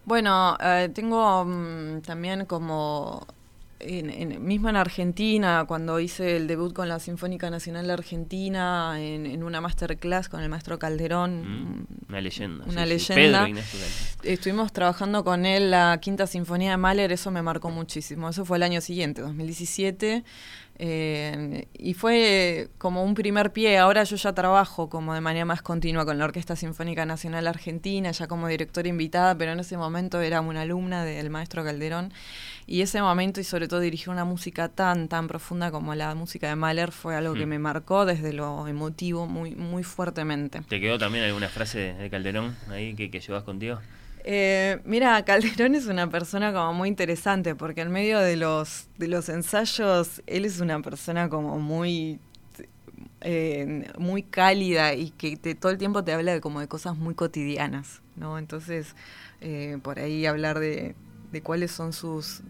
[0.03, 3.25] Bueno, eh, tengo mm, también como
[3.79, 9.41] en, mismo en Argentina, cuando hice el debut con la Sinfónica Nacional de Argentina, en,
[9.41, 11.43] una masterclass con el maestro Calderón.
[11.43, 12.65] Mm, una leyenda.
[12.65, 13.47] Una leyenda.
[14.23, 18.29] Estuvimos trabajando con él la Quinta Sinfonía de Mahler, eso me marcó muchísimo.
[18.29, 20.23] Eso fue el año siguiente, 2017.
[20.77, 23.77] Eh, y fue como un primer pie.
[23.77, 28.11] Ahora yo ya trabajo como de manera más continua con la Orquesta Sinfónica Nacional Argentina,
[28.11, 32.11] ya como directora invitada, pero en ese momento era una alumna del maestro Calderón.
[32.67, 36.49] Y ese momento, y sobre todo dirigir una música tan, tan profunda como la música
[36.49, 37.49] de Mahler, fue algo que hmm.
[37.49, 40.61] me marcó desde lo emotivo muy, muy fuertemente.
[40.67, 43.79] ¿Te quedó también alguna frase de Calderón ahí que, que llevas contigo?
[44.27, 49.07] Eh, mira, Calderón es una persona como muy interesante porque en medio de los, de
[49.07, 52.19] los ensayos él es una persona como muy
[53.21, 57.13] eh, muy cálida y que todo el tiempo te habla de como de cosas muy
[57.13, 58.39] cotidianas, ¿no?
[58.39, 58.95] Entonces,
[59.41, 60.95] eh, por ahí hablar de,
[61.31, 62.41] de, cuáles son sus,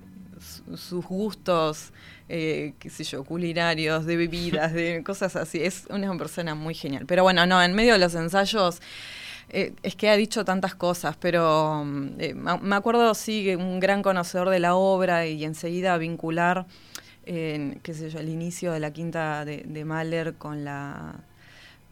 [0.75, 1.91] sus gustos,
[2.29, 5.61] qué sé yo, culinarios, de bebidas, de cosas así.
[5.61, 7.05] Es una persona muy genial.
[7.05, 8.81] Pero bueno, no, en medio de los ensayos
[9.55, 14.03] eh, es que ha dicho tantas cosas, pero mm, eh, me acuerdo, sí, un gran
[14.03, 16.65] conocedor de la obra y enseguida vincular,
[17.25, 21.15] qué sé yo, el inicio de la quinta de Mahler con la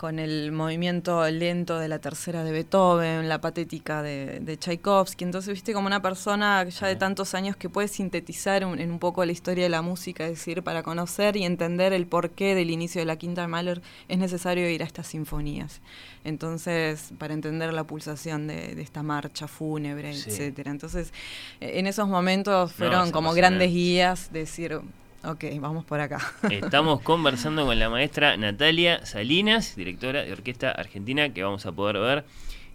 [0.03, 5.23] con el movimiento lento de la tercera de Beethoven, la patética de, Tchaikovsky.
[5.23, 9.23] Entonces, viste, como una persona ya de tantos años que puede sintetizar en un poco
[9.23, 12.99] la historia de la música, es decir, para conocer y entender el porqué del inicio
[12.99, 15.79] de la quinta de Mahler es necesario ir a estas sinfonías.
[16.25, 20.71] Entonces, para entender la pulsación de, esta marcha fúnebre, etcétera.
[20.71, 21.13] Entonces,
[21.61, 24.81] en esos momentos fueron como grandes guías, decir,
[25.25, 26.19] Ok, vamos por acá.
[26.49, 31.97] Estamos conversando con la maestra Natalia Salinas, directora de Orquesta Argentina, que vamos a poder
[31.97, 32.25] ver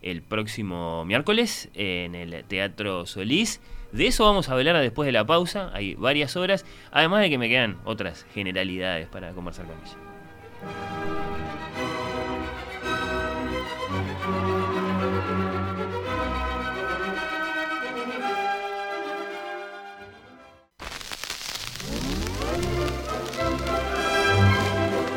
[0.00, 3.60] el próximo miércoles en el Teatro Solís.
[3.92, 7.36] De eso vamos a hablar después de la pausa, hay varias horas, además de que
[7.36, 9.96] me quedan otras generalidades para conversar con ella.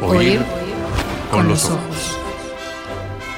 [0.01, 0.41] Oír
[1.29, 2.17] con los ojos.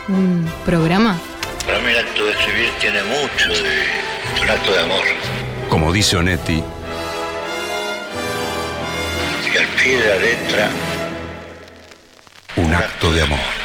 [0.08, 1.18] ¿Un programa?
[1.66, 5.04] Para mí el acto de escribir tiene mucho de un acto de amor.
[5.70, 6.64] Como dice Onetti.
[9.54, 10.70] Y al pie de la letra.
[12.56, 13.63] Un acto de amor.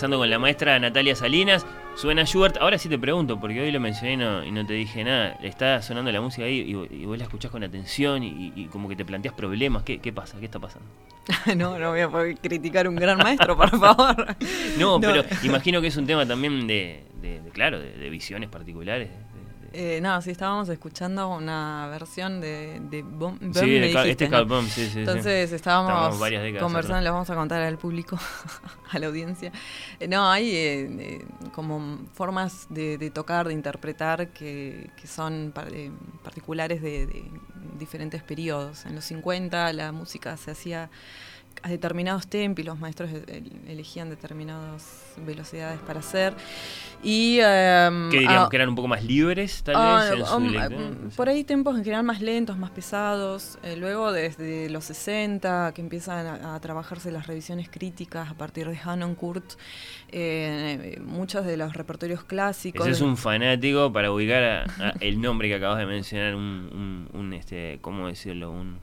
[0.00, 1.66] Conversando con la maestra Natalia Salinas.
[1.94, 2.56] Suena Schubert.
[2.56, 4.14] Ahora sí te pregunto, porque hoy lo mencioné
[4.46, 5.36] y no te dije nada.
[5.42, 6.60] Está sonando la música ahí
[6.90, 9.82] y, vos la escuchás con atención y, como que te planteas problemas.
[9.82, 10.38] ¿Qué, pasa?
[10.38, 10.88] ¿Qué está pasando?
[11.54, 14.36] no, no voy a poder criticar un gran maestro, por favor.
[14.78, 17.02] no, pero imagino que es un tema también de,
[17.52, 19.10] claro, de, visiones particulares,
[19.72, 23.04] eh, no, sí, estábamos escuchando una versión de, de
[23.52, 25.00] Sí, este es Carl sí, sí.
[25.00, 26.18] Entonces estábamos,
[26.58, 28.18] conversando, les vamos a contar al público,
[28.90, 29.52] a la audiencia.
[30.00, 35.52] Eh, no, hay eh, como formas de, tocar, de interpretar que, que son
[36.22, 37.30] particulares de,
[37.78, 38.86] diferentes periodos.
[38.86, 40.90] En los 50 la música se hacía
[41.62, 43.10] a determinados tempos y los maestros
[43.68, 46.34] elegían determinadas velocidades para hacer.
[47.02, 48.50] Y, em, ¿Qué diríamos?
[48.50, 50.30] ¿Que eran un poco más libres, tal ah, vez?
[50.30, 53.58] Um, em, por ahí tempos en general más lentos, más pesados.
[53.62, 58.78] Eh, luego, desde los 60, que empiezan a, trabajarse las revisiones críticas a partir de
[58.82, 59.54] Hanon Kurt,
[60.12, 62.86] eh, muchos de los repertorios clásicos.
[62.86, 64.70] Ese es un fanático para ubicar
[65.00, 68.50] el nombre que acabas de mencionar, un, un este, ¿cómo decirlo?
[68.50, 68.78] Un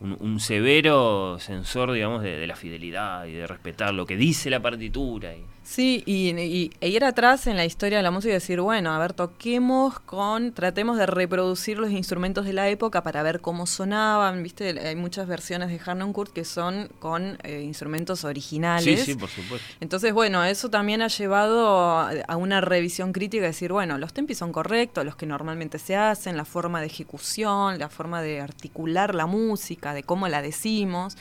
[0.00, 4.60] un, severo sensor, digamos, de, de, la fidelidad y de respetar lo que dice la
[4.60, 5.34] partitura.
[5.34, 5.44] Y...
[5.66, 8.94] Sí, y, y, e ir atrás en la historia de la música y decir, bueno,
[8.94, 13.66] a ver, toquemos con, tratemos de reproducir los instrumentos de la época para ver cómo
[13.66, 14.78] sonaban, ¿viste?
[14.78, 19.00] Hay muchas versiones de Harnoncourt que son con eh, instrumentos originales.
[19.00, 19.66] Sí, sí, por supuesto.
[19.80, 21.66] Entonces, bueno, eso también ha llevado
[21.98, 26.36] a, una revisión crítica, decir, bueno, los tempos son correctos, los que normalmente se hacen,
[26.36, 31.16] la forma de ejecución, la forma de articular la música, de cómo la decimos,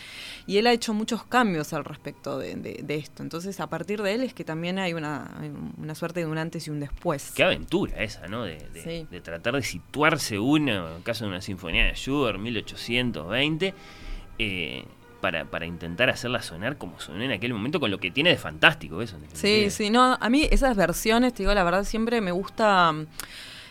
[0.46, 3.24] y él ha hecho muchos cambios al respecto de, de esto.
[3.24, 5.32] Entonces, a partir de él es que también hay una,
[5.78, 7.32] una suerte de un antes y un después.
[7.36, 8.44] Qué aventura esa, ¿no?
[8.44, 8.58] De,
[9.10, 13.74] de, tratar de situarse uno, en caso de una sinfonía de Schubert, 1820,
[14.38, 14.86] eh,
[15.22, 18.38] para, para, intentar hacerla sonar como sonó en aquel momento, con lo que tiene de
[18.38, 19.18] fantástico eso.
[19.34, 22.94] Sí, sí, no, a mí esas versiones, te digo la verdad, siempre me gusta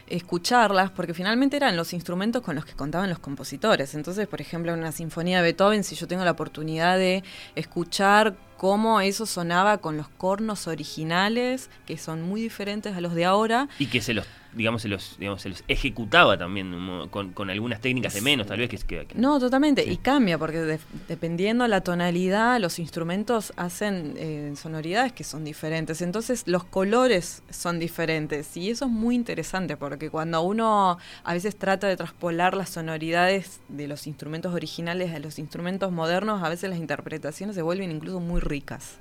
[0.06, 3.94] escucharlas, porque finalmente eran los instrumentos con los que contaban los compositores.
[3.94, 7.22] Entonces, por ejemplo, en una sinfonía de Beethoven, si yo tengo la oportunidad de
[7.54, 13.26] escuchar cómo eso sonaba con los cornos originales, que son muy diferentes a los de
[13.26, 13.68] ahora.
[13.78, 17.80] Y que se los digamos, se los, digamos, se los ejecutaba también con, con algunas
[17.80, 18.68] técnicas de menos, tal vez.
[18.68, 19.84] Que, que, no, totalmente.
[19.84, 26.02] Y cambia, porque dependiendo la tonalidad, los instrumentos hacen eh, sonoridades que son diferentes.
[26.02, 28.56] Entonces, los colores son diferentes.
[28.56, 33.60] Y eso es muy interesante, porque cuando uno a veces trata de traspolar las sonoridades
[33.68, 38.20] de los instrumentos originales a los instrumentos modernos, a veces las interpretaciones se vuelven incluso
[38.20, 38.98] muy ricas.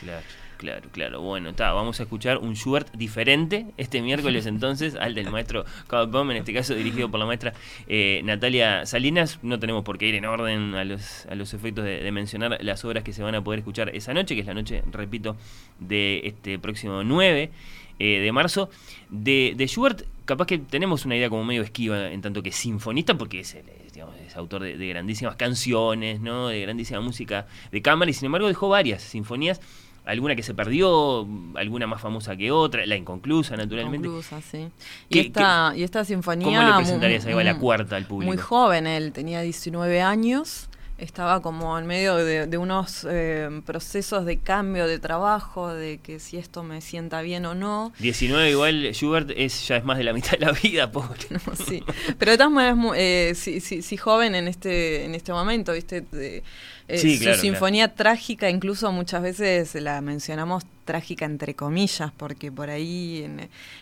[0.00, 0.24] Claro.
[0.56, 1.20] Claro, claro.
[1.20, 6.30] Bueno, está, vamos a escuchar un Schubert diferente este miércoles entonces al del maestro Baum,
[6.30, 7.52] en este caso dirigido por la maestra
[7.86, 9.38] eh, Natalia Salinas.
[9.42, 12.84] No tenemos por qué ir en orden a los, a los efectos de, mencionar las
[12.84, 15.36] obras que se van a poder escuchar esa noche, que es la noche, repito,
[15.78, 17.50] de este próximo 9
[17.98, 18.70] eh, de marzo.
[19.10, 23.18] De, de, Schubert, capaz que tenemos una idea como medio esquiva en tanto que sinfonista,
[23.18, 23.56] porque es,
[23.92, 26.48] digamos, es autor de, de grandísimas canciones, ¿no?
[26.48, 29.60] de grandísima música de cámara, y sin embargo dejó varias sinfonías
[30.06, 34.06] alguna que se perdió, alguna más famosa que otra, la inconclusa, naturalmente.
[34.06, 34.68] Inconclusa, sí.
[35.08, 36.46] Y esta, y esta sinfonía.
[36.46, 38.32] ¿Cómo le presentarías ahí la cuarta al público?
[38.32, 40.68] Muy joven, él tenía 19 años.
[40.98, 46.38] Estaba como en medio de, unos eh, procesos de cambio de trabajo, de que si
[46.38, 47.92] esto me sienta bien o no.
[47.98, 51.18] 19 igual, Schubert es, ya es más de la mitad de la vida, pobre.
[51.66, 51.84] sí,
[52.18, 56.00] pero de todas maneras, eh, sí, sí, sí, joven en este, en este momento, ¿viste?
[56.00, 56.42] De,
[56.88, 63.28] eh, su sinfonía trágica, incluso muchas veces la mencionamos trágica entre comillas, porque por ahí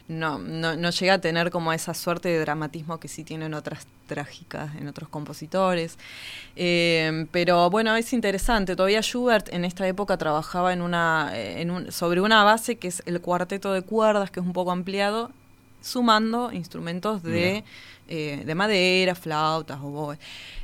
[0.09, 4.75] no, no, llega a tener como esa suerte de dramatismo que sí tienen otras trágicas
[4.77, 5.99] en otros compositores.
[6.57, 8.75] Eh, pero bueno, es interesante.
[8.75, 13.03] Todavía Schubert en esta época trabajaba en una, en un, sobre una base que es
[13.05, 15.31] el cuarteto de cuerdas, que es un poco ampliado,
[15.83, 17.64] sumando instrumentos de...
[18.07, 20.14] Eh, de madera, flautas, o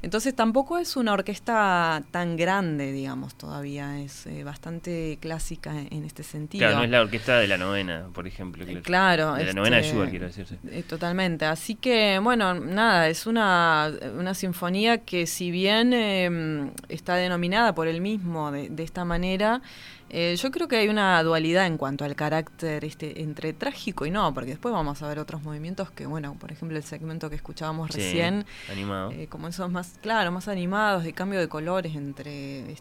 [0.02, 6.22] Entonces tampoco es una orquesta tan grande, digamos, todavía es eh, bastante clásica en, este
[6.22, 6.66] sentido.
[6.66, 8.66] Claro, no es la orquesta de la novena, por ejemplo.
[8.82, 9.34] claro.
[9.36, 10.46] De la novena de este, Schubert, quiero decir.
[10.70, 11.46] Eh, totalmente.
[11.46, 17.88] Así que, bueno, nada, es una, una sinfonía que si bien em, está denominada por
[17.88, 19.62] él mismo de, de esta manera,
[20.12, 24.10] eh, yo creo que hay una dualidad en cuanto al carácter este, entre trágico y
[24.10, 27.36] no, porque después vamos a ver otros movimientos que, bueno, por ejemplo, el segmento que
[27.36, 32.76] escuchábamos recién, eh, como esos más, claro, más animados, de cambio de colores entre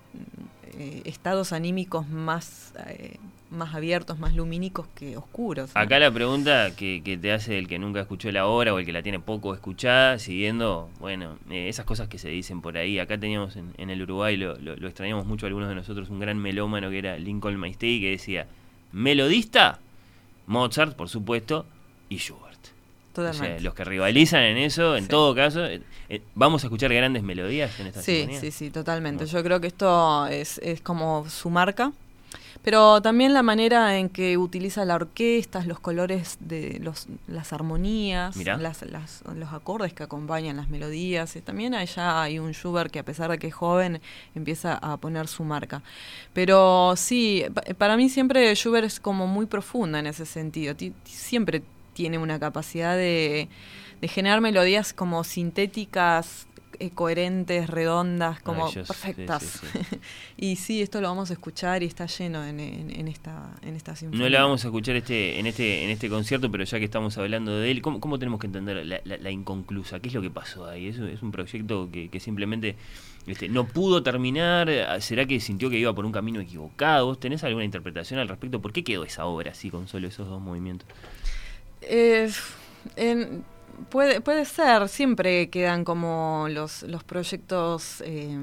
[0.80, 2.74] eh, estados anímicos más
[3.52, 5.72] más abiertos, más lumínicos que oscuros.
[5.74, 8.92] Acá la pregunta que, te hace el que nunca escuchó la obra o el que
[8.92, 13.00] la tiene poco escuchada, siguiendo, bueno, eh, esas cosas que se dicen por ahí.
[13.00, 14.54] Acá teníamos en, el Uruguay, lo,
[14.88, 18.48] extrañamos mucho algunos de nosotros, un gran melómano que era Lincoln Maistei, que decía,
[18.92, 19.80] melodista,
[20.48, 21.66] Mozart, por supuesto,
[22.10, 22.49] y Schubert.
[23.22, 26.94] O sea, los que rivalizan en eso, en todo caso, eh, eh, vamos a escuchar
[26.94, 29.26] grandes melodías en esta Sí, sí, sí, totalmente.
[29.26, 31.92] Yo creo que esto es, es como su marca,
[32.62, 38.36] pero también la manera en que utiliza la orquesta, los colores de los, las armonías,
[38.36, 38.84] las,
[39.36, 41.38] los acordes que acompañan las melodías.
[41.46, 44.02] también allá hay un Schubert que a pesar de que es joven
[44.36, 45.82] empieza a poner su marca.
[46.34, 47.46] Pero sí,
[47.78, 50.76] para mí siempre Schubert es como muy profunda en ese sentido.
[51.06, 51.64] siempre
[52.00, 53.50] tiene una capacidad de,
[54.00, 56.48] de generar melodías como sintéticas
[56.80, 59.62] eh, coherentes, redondas, como perfectas.
[60.38, 62.58] y sí, esto lo vamos a escuchar y está lleno en,
[63.10, 64.24] esta, en esta sinfonía.
[64.24, 67.18] No la vamos a escuchar este, en, este, en este concierto, pero ya que estamos
[67.18, 70.00] hablando de él, ¿cómo, tenemos que entender la, inconclusa?
[70.00, 70.88] ¿Qué es lo que pasó ahí?
[70.88, 72.78] ¿Es, es un proyecto que, simplemente
[73.28, 74.72] este, no pudo terminar?
[75.02, 77.08] ¿Será que sintió que iba por un camino equivocado?
[77.08, 78.62] ¿Vos tenés alguna interpretación al respecto?
[78.62, 80.88] ¿Por qué quedó esa obra así con solo esos dos movimientos?
[81.82, 82.30] Eh,
[83.90, 88.38] Puede, puede ser, siempre quedan como los, los proyectos eh,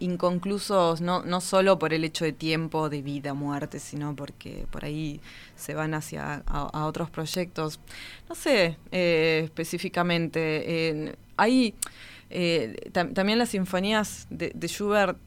[0.00, 4.84] inconclusos, no, no solo por el hecho de tiempo, de vida, muerte, sino porque por
[4.84, 5.20] ahí
[5.56, 7.80] se van hacia a, otros proyectos.
[8.28, 11.16] No sé eh, específicamente.
[11.36, 11.74] hay
[12.30, 15.18] eh, también las sinfonías de, de Schubert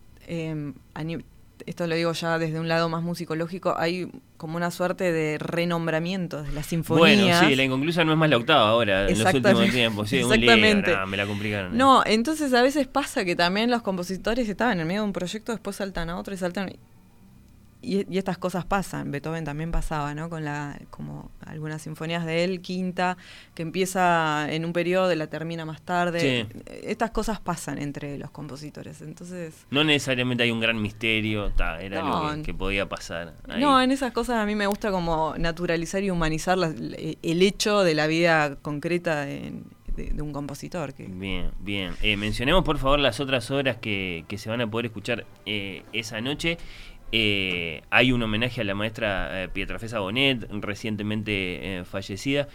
[1.66, 6.44] esto lo digo ya desde un lado más musicológico, hay como una suerte de renombramiento
[6.44, 7.40] de las sinfonías.
[7.40, 10.10] Bueno, sí, la inconclusa no es más la octava ahora, en los últimos tiempos.
[10.10, 10.96] Sí, Exactamente.
[11.08, 11.78] me la complicaron.
[11.78, 15.52] No, entonces a veces pasa que también los compositores estaban en medio de un proyecto,
[15.52, 16.74] después saltan a otro y saltan...
[17.82, 20.30] y, estas cosas pasan, Beethoven también pasaba, ¿no?
[20.30, 23.18] Con la, como algunas sinfonías de él, quinta,
[23.56, 26.48] que empieza en un periodo y la termina más tarde.
[26.84, 29.66] Estas cosas pasan entre los compositores, entonces...
[29.72, 33.34] No necesariamente hay un gran misterio, era algo que, podía pasar.
[33.58, 37.96] No, en esas cosas a mí me gusta como naturalizar y humanizar el hecho de
[37.96, 39.64] la vida concreta de,
[40.22, 40.94] un compositor.
[40.94, 41.06] Que...
[41.06, 41.94] Bien, bien.
[42.02, 45.84] Eh, mencionemos por favor las otras obras que, que se van a poder escuchar eh,
[45.94, 46.58] esa noche.
[47.12, 52.48] Eh, hay un homenaje a la maestra eh, Pietrafesa Bonet, recientemente eh, fallecida.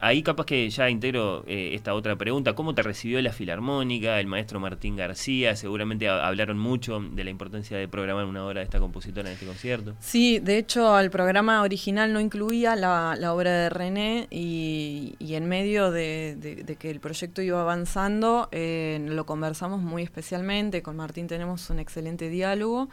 [0.00, 2.54] ahí capaz que ya integro esta otra pregunta.
[2.54, 5.54] ¿Cómo te recibió la Filarmónica, el maestro Martín García?
[5.56, 9.46] Seguramente hablaron mucho de la importancia de programar una obra de esta compositora en este
[9.46, 9.94] concierto.
[10.00, 15.90] Sí, de hecho el programa original no incluía la, obra de René y, en medio
[15.90, 20.82] de, que el proyecto iba avanzando lo conversamos muy especialmente.
[20.82, 22.88] Con Martín tenemos un excelente diálogo.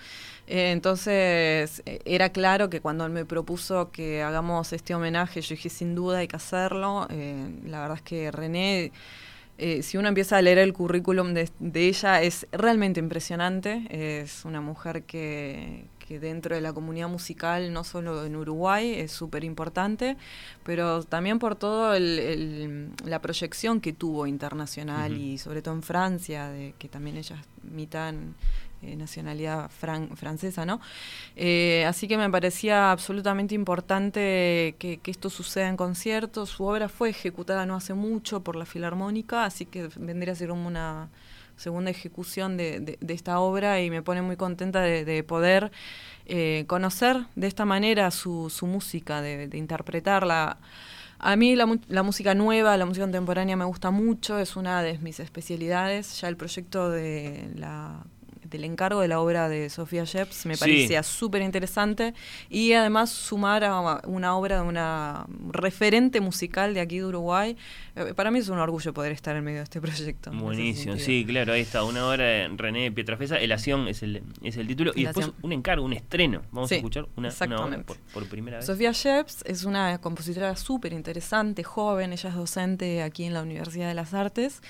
[0.48, 5.56] Eh, entonces eh, era claro que cuando él me propuso que hagamos este homenaje, yo
[5.56, 7.08] dije sin duda hay que hacerlo.
[7.10, 8.92] Eh, la verdad es que René,
[9.82, 13.88] si uno empieza a leer el currículum de, ella, es realmente impresionante.
[13.90, 19.44] Es una mujer que, dentro de la comunidad musical, no solo en Uruguay, es súper
[19.44, 20.18] importante,
[20.64, 26.74] pero también por todo la proyección que tuvo internacional y sobre todo en Francia, de
[26.78, 28.14] que también ella es mitad
[28.86, 30.82] eh, nacionalidad francesa, ¿no?
[31.36, 36.50] Eh, así que me parecía absolutamente importante que, esto suceda en conciertos.
[36.50, 40.52] Su obra fue ejecutada no hace mucho por la Filarmónica, así que vendría a ser
[40.52, 41.10] una
[41.56, 45.72] segunda ejecución de, esta obra y me pone muy contenta de, poder
[46.26, 50.58] eh, conocer de esta manera su, música, de, interpretarla.
[51.20, 55.22] A mí la, música nueva, la música contemporánea me gusta mucho, es una de mis
[55.22, 56.20] especialidades.
[56.20, 58.04] Ya el proyecto de la
[58.58, 62.14] el encargo de la obra de Sofía Sheps me parecía súper interesante
[62.50, 67.58] y además sumar a una obra de una referente musical de aquí de Uruguay.
[67.96, 70.32] Eh, para mí es un orgullo poder estar en medio de este proyecto.
[70.32, 74.68] Buenísimo, sí, claro, ahí está, una obra de René Pietrafesa, Elación es el, es el
[74.68, 76.42] título, y después un encargo, un estreno.
[76.52, 77.84] Vamos a escuchar una, obra
[78.14, 78.66] por, primera vez.
[78.66, 83.88] Sofía Sheps es una compositora súper interesante, joven, ella es docente aquí en la Universidad
[83.88, 84.62] de las Artes.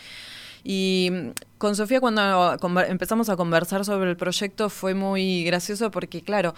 [0.63, 1.11] Y
[1.57, 2.57] con Sofía cuando
[2.87, 6.53] empezamos a conversar sobre el proyecto fue muy gracioso porque, claro,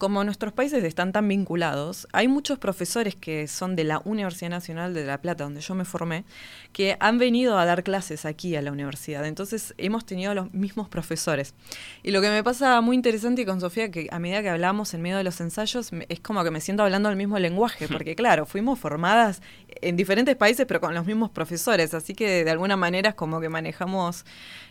[0.00, 4.94] como nuestros países están tan vinculados, hay muchos profesores que son de la Universidad Nacional
[4.94, 6.24] de La Plata, donde yo me formé,
[6.72, 9.26] que han venido a dar clases aquí a la universidad.
[9.26, 11.52] Entonces hemos tenido los mismos profesores.
[12.02, 15.02] Y lo que me pasa muy interesante con Sofía, que a medida que hablamos en
[15.02, 18.46] medio de los ensayos, es como que me siento hablando el mismo lenguaje, porque claro,
[18.46, 19.42] fuimos formadas
[19.82, 21.92] en diferentes países, pero con los mismos profesores.
[21.92, 24.24] Así que de alguna manera es como que manejamos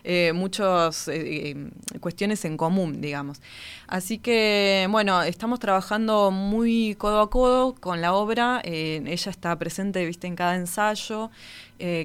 [0.04, 1.56] eh, muchas eh, eh,
[2.00, 3.42] cuestiones en común, digamos.
[3.88, 8.62] Así que, bueno, estamos trabajando muy codo a codo con la obra.
[8.64, 11.32] ella está presente, viste, en cada ensayo.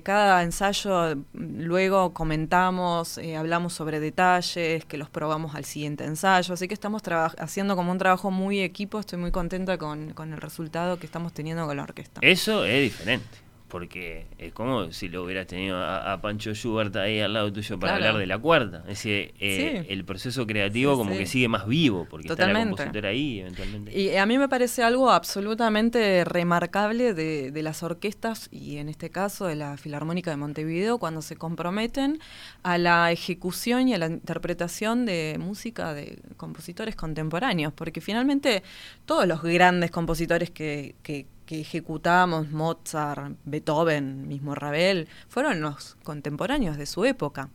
[0.02, 6.54] cada ensayo luego comentamos, hablamos sobre detalles, que los probamos al siguiente ensayo.
[6.54, 7.02] Así que estamos
[7.38, 9.00] haciendo como un trabajo muy equipo.
[9.00, 12.20] Estoy muy contenta con, con el resultado que estamos teniendo con la orquesta.
[12.22, 13.43] Eso es diferente
[13.74, 17.96] porque es como si lo hubieras tenido a, Pancho Schubert ahí al lado tuyo para
[17.96, 18.82] hablar de la cuarta.
[18.82, 23.08] Es decir, eh, el proceso creativo como que sigue más vivo, porque está la compositora
[23.08, 23.98] ahí eventualmente.
[23.98, 29.46] Y a mí me parece algo absolutamente remarcable de, las orquestas, y en este caso
[29.46, 32.20] de la Filarmónica de Montevideo, cuando se comprometen
[32.62, 38.62] a la ejecución y a la interpretación de música de compositores contemporáneos, porque finalmente
[39.04, 46.76] todos los grandes compositores que, que que ejecutamos Mozart, Beethoven, mismo Ravel, fueron los contemporáneos
[46.76, 47.48] de su época.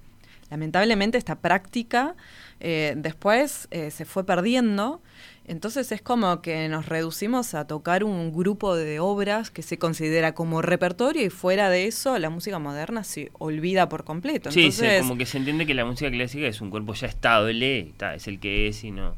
[0.50, 2.16] Lamentablemente esta práctica
[2.60, 5.02] eh, después eh, se fue perdiendo,
[5.48, 10.34] entonces es como que nos reducimos a tocar un grupo de obras que se considera
[10.34, 14.52] como repertorio y fuera de eso la música moderna se olvida por completo.
[14.52, 18.28] Sí, como que se entiende que la música clásica es un cuerpo ya estable, es
[18.28, 19.16] el que es y no...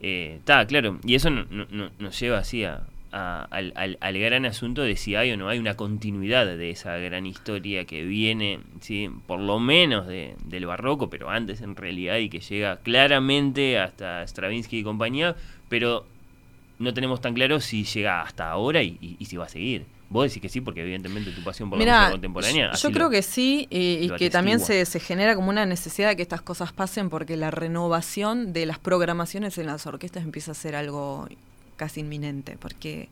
[0.00, 2.82] Está, eh, claro, y eso nos lleva así a,
[3.12, 7.26] al, al, gran asunto de si hay o no hay una continuidad de esa gran
[7.26, 9.10] historia que viene, ¿sí?
[9.26, 14.26] por lo menos de, del barroco, pero antes en realidad y que llega claramente hasta
[14.26, 15.36] Stravinsky y compañía,
[15.68, 16.06] pero
[16.78, 19.84] no tenemos tan claro si llega hasta ahora y, si va a seguir.
[20.08, 22.72] Vos decís que sí, porque evidentemente tu pasión por la música contemporánea.
[22.72, 26.22] Yo creo que sí, y, que también se, se, genera como una necesidad de que
[26.22, 30.76] estas cosas pasen, porque la renovación de las programaciones en las orquestas empieza a ser
[30.76, 31.28] algo
[31.82, 33.08] casi inminente, porque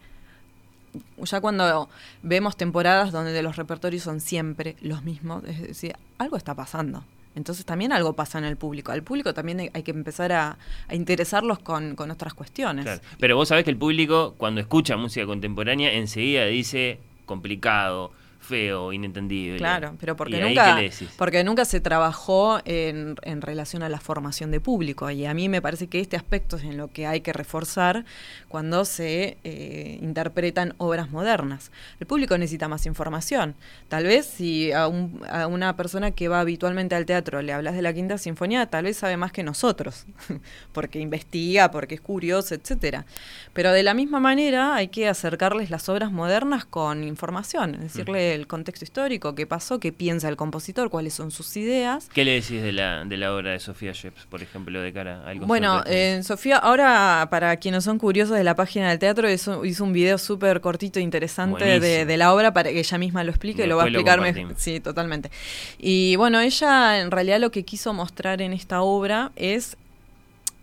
[1.25, 1.89] ya cuando
[2.23, 7.03] vemos temporadas donde los repertorios son siempre los mismos, es decir, algo está pasando.
[7.35, 8.93] Entonces también algo pasa en el público.
[8.93, 10.57] Al público también hay que empezar a,
[10.93, 13.01] interesarlos con, con, otras cuestiones.
[13.19, 19.59] Pero vos sabés que el público cuando escucha música contemporánea enseguida dice complicado, feo, inentendible.
[19.59, 20.79] Claro, pero porque nunca,
[21.17, 25.11] porque nunca se trabajó en, en, relación a la formación de público.
[25.11, 28.05] Y a mí me parece que este aspecto es en lo que hay que reforzar
[28.49, 31.71] cuando se eh, interpretan obras modernas.
[32.01, 33.55] El público necesita más información.
[33.89, 37.83] Tal vez si a, a, una persona que va habitualmente al teatro le hablas de
[37.83, 40.07] la Quinta Sinfonía, tal vez sabe más que nosotros,
[40.73, 43.05] porque investiga, porque es curioso, etcétera.
[43.53, 48.30] Pero de la misma manera hay que acercarles las obras modernas con información, es decirle
[48.35, 52.09] el contexto histórico, qué pasó, qué piensa el compositor, cuáles son sus ideas.
[52.13, 55.27] ¿Qué le decís de la, de la obra de Sofía Sheps, por ejemplo, de cara
[55.27, 59.65] al Bueno, eh, Sofía, ahora para quienes son curiosos de la página del teatro, hizo,
[59.65, 63.31] hizo un video súper cortito e interesante de, la obra para que ella misma lo
[63.31, 64.35] explique, y lo va a explicarme.
[64.57, 65.31] Sí, totalmente.
[65.79, 69.77] Y bueno, ella en realidad lo que quiso mostrar en esta obra es,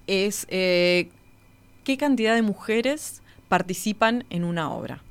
[0.08, 1.10] es eh,
[1.84, 5.02] qué cantidad de mujeres participan en una obra.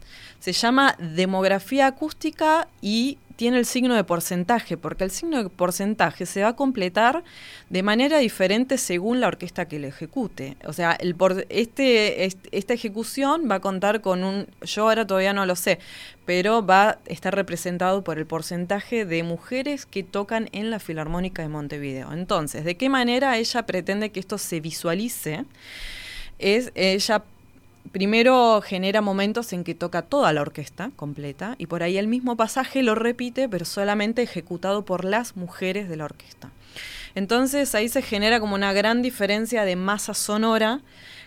[0.46, 6.24] Se llama demografía acústica y tiene el signo de porcentaje, porque el signo de porcentaje
[6.24, 7.24] se va a completar
[7.68, 10.56] de manera diferente según la orquesta que lo ejecute.
[10.64, 10.96] O sea,
[11.48, 15.80] este, esta ejecución va a contar con un, yo ahora todavía no lo sé,
[16.26, 21.42] pero va a estar representado por el porcentaje de mujeres que tocan en la Filarmónica
[21.42, 22.12] de Montevideo.
[22.12, 25.44] Entonces, ¿de qué manera ella pretende que esto se visualice?
[26.38, 27.24] Es ella
[27.96, 32.36] primero genera momentos en que toca toda la orquesta completa y por ahí el mismo
[32.36, 36.50] pasaje lo repite, pero solamente ejecutado por las mujeres de la orquesta.
[37.14, 40.82] Entonces ahí se genera como una gran diferencia de masa sonora,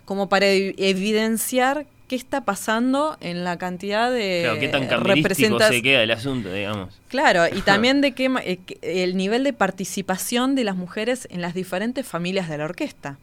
[0.06, 4.88] como para evidenciar qué está pasando en la cantidad de claro, qué tan
[5.70, 7.02] se queda el asunto, digamos.
[7.08, 11.56] Claro, y también de qué eh, el nivel de participación de las mujeres en las
[11.56, 13.18] diferentes familias de la orquesta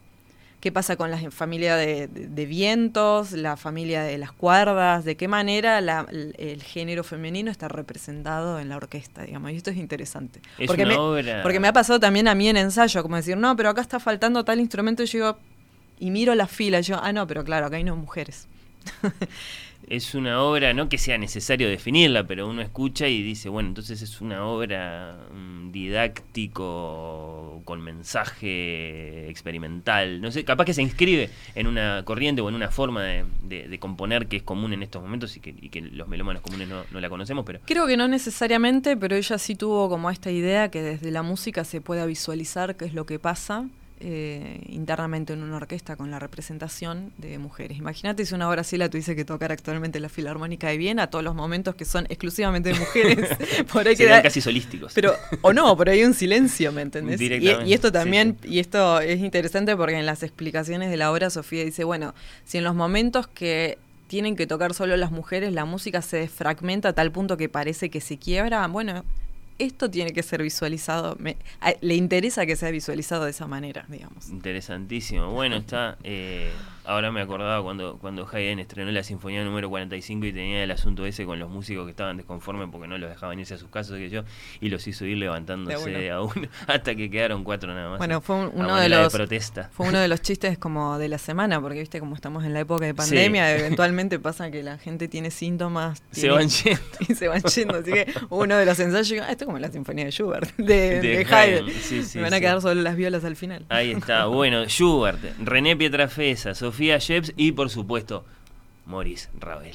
[0.67, 2.09] qué pasa con la familia de,
[2.45, 8.69] vientos, la familia de las cuerdas, de qué manera el, género femenino está representado en
[8.69, 9.53] la orquesta, digamos.
[9.53, 10.41] Y esto es interesante.
[10.67, 10.97] porque, me,
[11.45, 14.01] porque me ha pasado también a mí en ensayo, como decir, no, pero acá está
[14.01, 15.39] faltando tal instrumento, y yo digo,
[16.01, 18.49] y miro la fila, y yo, ah, no, pero claro, acá hay no mujeres.
[19.89, 24.03] es una obra, no que sea necesario definirla, pero uno escucha y dice, bueno, entonces
[24.03, 31.67] es una obra mm, didáctico con mensaje experimental, no sé, capaz que se inscribe en
[31.67, 35.41] una corriente o en una forma de, componer que es común en estos momentos y
[35.41, 37.61] que, los melómanos comunes no, no, la conocemos, pero...
[37.65, 41.65] Creo que no necesariamente, pero ella sí tuvo como esta idea que desde la música
[41.65, 43.67] se pueda visualizar qué es lo que pasa
[43.99, 47.79] eh, internamente en una orquesta con la representación de mujeres.
[47.79, 51.25] Imagínate si una obra así la tuviese que tocar actualmente la Filarmónica de Viena, todos
[51.25, 53.31] los momentos que son exclusivamente de mujeres.
[53.73, 54.93] por ahí Serían casi solísticos.
[54.95, 57.21] Pero, o no, pero hay un silencio, ¿me entendés?
[57.21, 61.65] Y, esto también, y esto es interesante porque en las explicaciones de la obra Sofía
[61.65, 63.79] dice, bueno, si en los momentos que
[64.09, 67.91] tienen que tocar solo las mujeres, la música se desfragmenta a tal punto que parece
[67.91, 69.05] que se quiebra, bueno,
[69.59, 71.37] esto tiene que ser visualizado, me,
[71.81, 74.29] le interesa que sea visualizado de esa manera, digamos.
[74.29, 75.31] Interesantísimo.
[75.31, 76.51] Bueno, está, eh,
[76.87, 81.05] ahora me acordaba cuando, cuando Haydn estrenó la Sinfonía número 45 y tenía el asunto
[81.05, 83.99] ese con los músicos que estaban desconformes porque no los dejaban irse a sus casas,
[83.99, 84.23] que yo,
[84.61, 86.35] y los hizo ir levantándose a uno
[86.67, 87.99] hasta que quedaron cuatro nada más.
[87.99, 89.71] Bueno, fue uno de los protesta.
[89.73, 92.61] fue uno de los chistes como de la semana, porque viste como estamos en la
[92.61, 97.29] época de pandemia, eventualmente pasa que la gente tiene síntomas se van yendo y se
[97.29, 100.57] van yendo, así que uno de los ensayos, ah, esto como la sinfonía de Schubert,
[100.57, 101.67] de, Haydn.
[102.15, 103.67] Me van a quedar solo las violas al final.
[103.69, 108.25] Ahí está, bueno, Schubert, René Pietrafesa, Sofía Sheps y por supuesto
[108.87, 109.75] Maurice Ravel.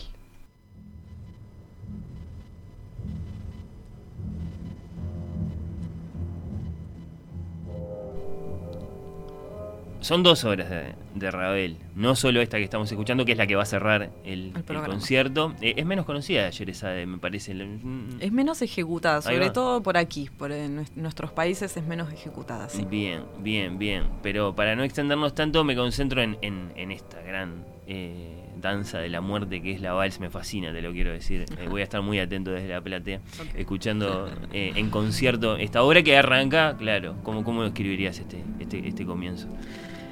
[10.02, 10.68] Son dos horas
[11.14, 14.10] de, Ravel, no solo esta que estamos escuchando, que es la que va a cerrar
[14.26, 15.54] el, concierto.
[15.62, 17.54] Eh, es menos conocida ayer esa, me parece.
[17.54, 20.52] Mm, es menos ejecutada, sobre todo por aquí, por
[20.95, 22.68] nuestros países es menos ejecutada.
[22.68, 22.84] Sí.
[22.89, 24.06] Bien, bien, bien.
[24.24, 29.62] Pero para no extendernos tanto, me concentro en, esta gran eh, danza de la muerte
[29.62, 30.20] que es la vals.
[30.20, 31.45] Me fascina, te lo quiero decir.
[31.60, 33.22] Eh, voy a estar muy atento desde la platea,
[33.56, 37.18] escuchando en concierto esta obra que arranca, claro.
[37.22, 39.47] ¿Cómo, cómo escribirías este, este, este comienzo?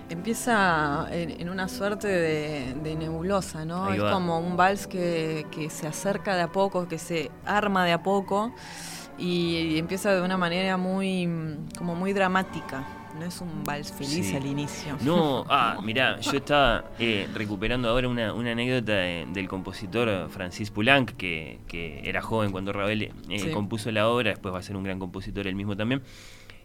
[0.10, 3.94] Empieza en, una suerte de, nebulosa, ¿no?
[3.94, 8.02] es como un vals que, se acerca de a poco, que se arma de a
[8.02, 8.54] poco
[9.18, 11.30] y, empieza de una manera muy,
[11.78, 12.88] como muy dramática.
[13.20, 14.96] No es un vals feliz al inicio.
[15.02, 21.60] No, ah, mirá, yo estaba eh, recuperando ahora una, anécdota del compositor Francis Poulenc, que,
[22.04, 25.48] era joven cuando Ravel eh, compuso la obra, después va a ser un gran compositor
[25.48, 26.02] él mismo también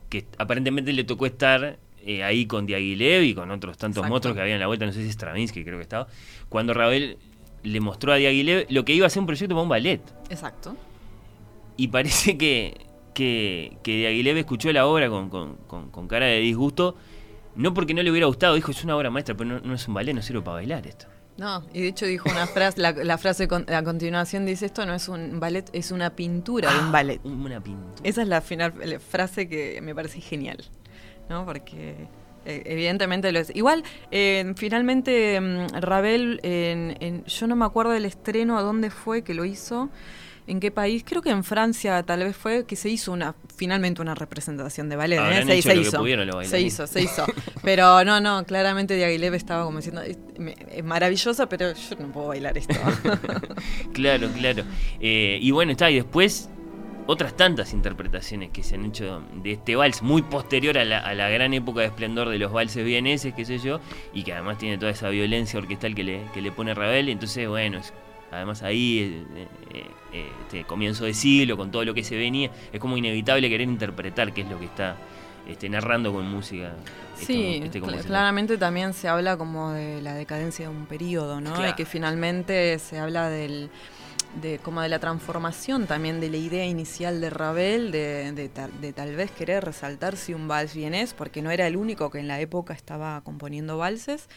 [0.08, 4.10] que aparentemente le tocó estar eh, ahí con Diaghilev y con otros tantos Exacto.
[4.10, 6.06] monstruos que había en la vuelta, no sé si Stravinsky creo que estaba,
[6.48, 7.16] cuando Ravel
[7.62, 10.00] le mostró a Diaghilev lo que iba a ser un proyecto para un ballet.
[10.30, 10.76] Exacto.
[11.76, 16.40] Y parece que, que, que Diaghilev escuchó la obra con, con- con- con cara de
[16.40, 16.96] disgusto,
[17.56, 19.86] no porque no le hubiera gustado, dijo, es una obra maestra, pero no, no es
[19.88, 21.06] un ballet, no sirve para bailar esto.
[21.36, 24.86] No, y de hecho dijo una frase, la, la frase con- a continuación dice esto
[24.86, 27.20] no es un ballet, es una pintura de un ballet.
[27.24, 27.92] Una pintura.
[28.04, 30.58] Esa es la final la frase que me parece genial,
[31.28, 31.44] ¿no?
[31.44, 31.94] Porque
[32.46, 33.50] eh, evidentemente lo es.
[33.54, 38.90] Igual, eh, finalmente mm, Ravel, en, en- yo no me acuerdo del estreno, a dónde
[38.90, 39.88] fue que lo hizo,
[40.46, 44.02] en qué país, creo que en Francia tal vez fue que se hizo una finalmente
[44.02, 45.18] una representación de ballet.
[45.18, 45.62] ¿eh?
[45.62, 47.24] Se, hizo, pudieron se hizo, se hizo.
[47.62, 50.18] Pero no, no, claramente Diaghilev estaba como diciendo, es,
[50.70, 52.74] es maravillosa, pero yo no puedo bailar esto.
[53.94, 54.64] Claro, claro.
[55.00, 56.50] Eh, y bueno, está, y después
[57.06, 61.14] otras tantas interpretaciones que se han hecho de este vals, muy posterior a la, a
[61.14, 63.80] la gran época de esplendor de los valses vieneses, qué sé yo,
[64.12, 67.08] y que además tiene toda esa violencia orquestal que le, que le pone Ravel.
[67.08, 67.92] Entonces, bueno, es-
[68.32, 72.50] además ahí, eh, eh, eh, este comienzo de siglo, con todo lo que se venía,
[72.72, 74.96] es como inevitable querer interpretar qué es lo que está
[75.48, 76.72] este, narrando con música.
[77.20, 81.52] este- Sí, este claramente también se habla como de la decadencia de un periodo, ¿no?
[81.52, 81.70] Claro.
[81.70, 83.68] Y que finalmente se habla del
[84.40, 88.80] de como de la transformación también de la idea inicial de Ravel de, de tal,
[88.80, 92.18] de tal vez querer resaltar si un vals vienés porque no era el único que
[92.18, 94.28] en la época estaba componiendo valses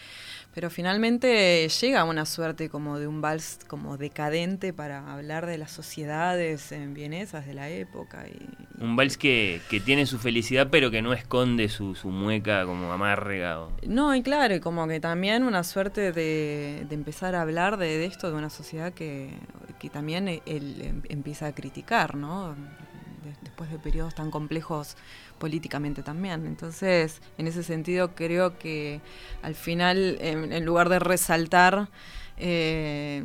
[0.58, 5.70] pero finalmente llega una suerte como de un vals como decadente para hablar de las
[5.70, 8.32] sociedades eh, vienesas de la época y,
[8.80, 12.66] y- Un vals que, que tiene su felicidad, pero que no esconde su, su mueca
[12.66, 13.60] como amarga.
[13.62, 17.78] o- No, y claro, y como que también una suerte de, de empezar a hablar
[17.78, 19.36] de, de esto de una sociedad que,
[19.78, 20.42] que también él,
[20.82, 22.56] em- empieza a criticar, ¿no?
[22.56, 24.96] De- después de periodos tan complejos
[25.40, 26.46] políticamente también.
[26.46, 29.02] Entonces, en ese sentido, creo que
[29.42, 31.90] al final, en, en lugar de resaltar
[32.38, 33.24] eh,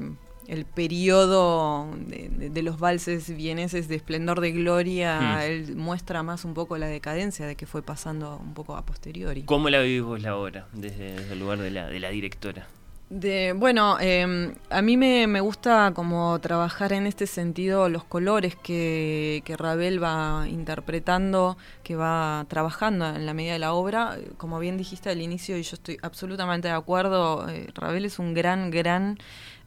[0.48, 5.40] el periodo de, de- de los valses vieneses de esplendor de gloria, Hmm.
[5.42, 9.42] él muestra más un poco la decadencia de que fue pasando un poco a posteriori.
[9.44, 12.66] ¿Cómo la vivís vos la obra desde, desde el lugar de la, de la directora?
[13.14, 18.56] De, bueno, eh, a mí me, me gusta como trabajar en este sentido los colores
[18.56, 24.16] que, que Ravel va interpretando, que va trabajando en la medida de la obra.
[24.38, 28.32] Como bien dijiste al inicio, y yo estoy absolutamente de acuerdo, eh, Ravel es un
[28.32, 29.18] gran, gran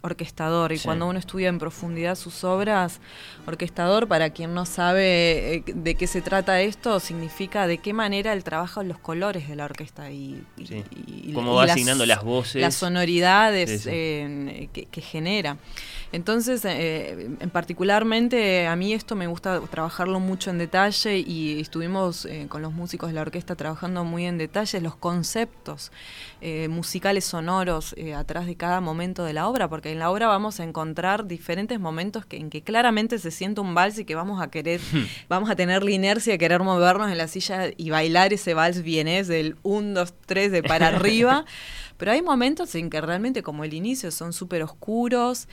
[0.06, 0.86] orquestador y Sí.
[0.86, 3.00] cuando uno estudia en profundidad sus obras,
[3.48, 8.34] orquestador, para quien no sabe eh, de qué se trata esto, significa de qué manera
[8.34, 10.84] él trabaja los colores de la orquesta y, y- Sí.
[11.08, 12.62] y- y- Cómo va las- asignando las voces.
[12.62, 15.58] las sonoridades Sí, eh, que, que genera.
[16.12, 22.26] Entonces, eh, en particularmente a mí esto me gusta trabajarlo mucho en detalle y estuvimos
[22.26, 25.92] eh, con los músicos de la orquesta trabajando muy en detalle los conceptos
[26.70, 30.64] musicales sonoros atrás de cada momento de la obra, porque en la obra vamos a
[30.64, 34.52] encontrar diferentes momentos que, en que claramente se siente un vals y que vamos a
[34.52, 34.80] querer,
[35.28, 38.84] vamos a tener la inercia de querer movernos en la silla y bailar ese vals
[38.84, 41.46] vienés del 1, 2, 3 de para arriba.
[41.98, 45.48] Pero hay momentos en que realmente, como el inicio, son súper oscuros.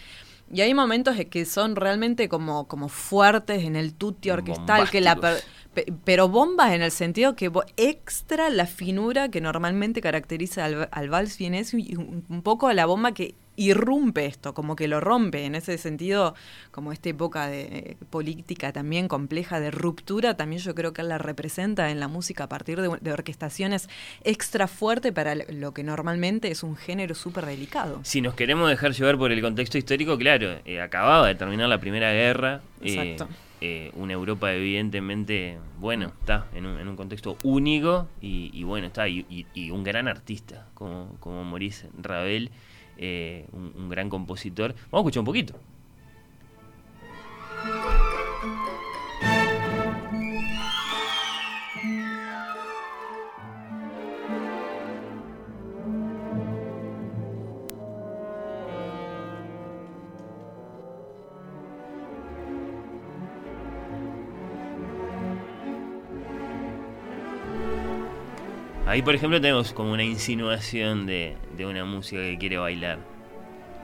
[0.52, 5.00] Y hay momentos en que son realmente como, como fuertes en el tutti orquestal, que
[5.00, 10.64] la per- pe- pero bombas en el sentido que extra la finura que normalmente caracteriza
[10.66, 14.88] al, al vals vienés y un, un poco la bomba que irrumpe esto, como que
[14.88, 15.44] lo rompe.
[15.44, 16.34] En ese sentido,
[16.70, 21.08] como esta época de eh, política también compleja de ruptura, también yo creo que él
[21.08, 23.88] la representa en la música a partir de, de orquestaciones
[24.24, 28.00] extra fuerte para lo que normalmente es un género súper delicado.
[28.04, 31.78] Si nos queremos dejar llevar por el contexto histórico, claro, eh, acababa de terminar la
[31.78, 32.62] Primera Guerra.
[32.80, 33.28] eh, Exacto.
[33.60, 38.88] eh, una Europa evidentemente, bueno, está en un, en un contexto único y, y bueno,
[38.88, 42.50] está, y, y- y un gran artista como, como Maurice Ravel,
[43.02, 44.74] eh, un, un gran compositor.
[44.90, 45.54] Vamos a escuchar un poquito.
[68.92, 72.98] Ahí, por ejemplo, tenemos como una insinuación de, de una música que quiere bailar.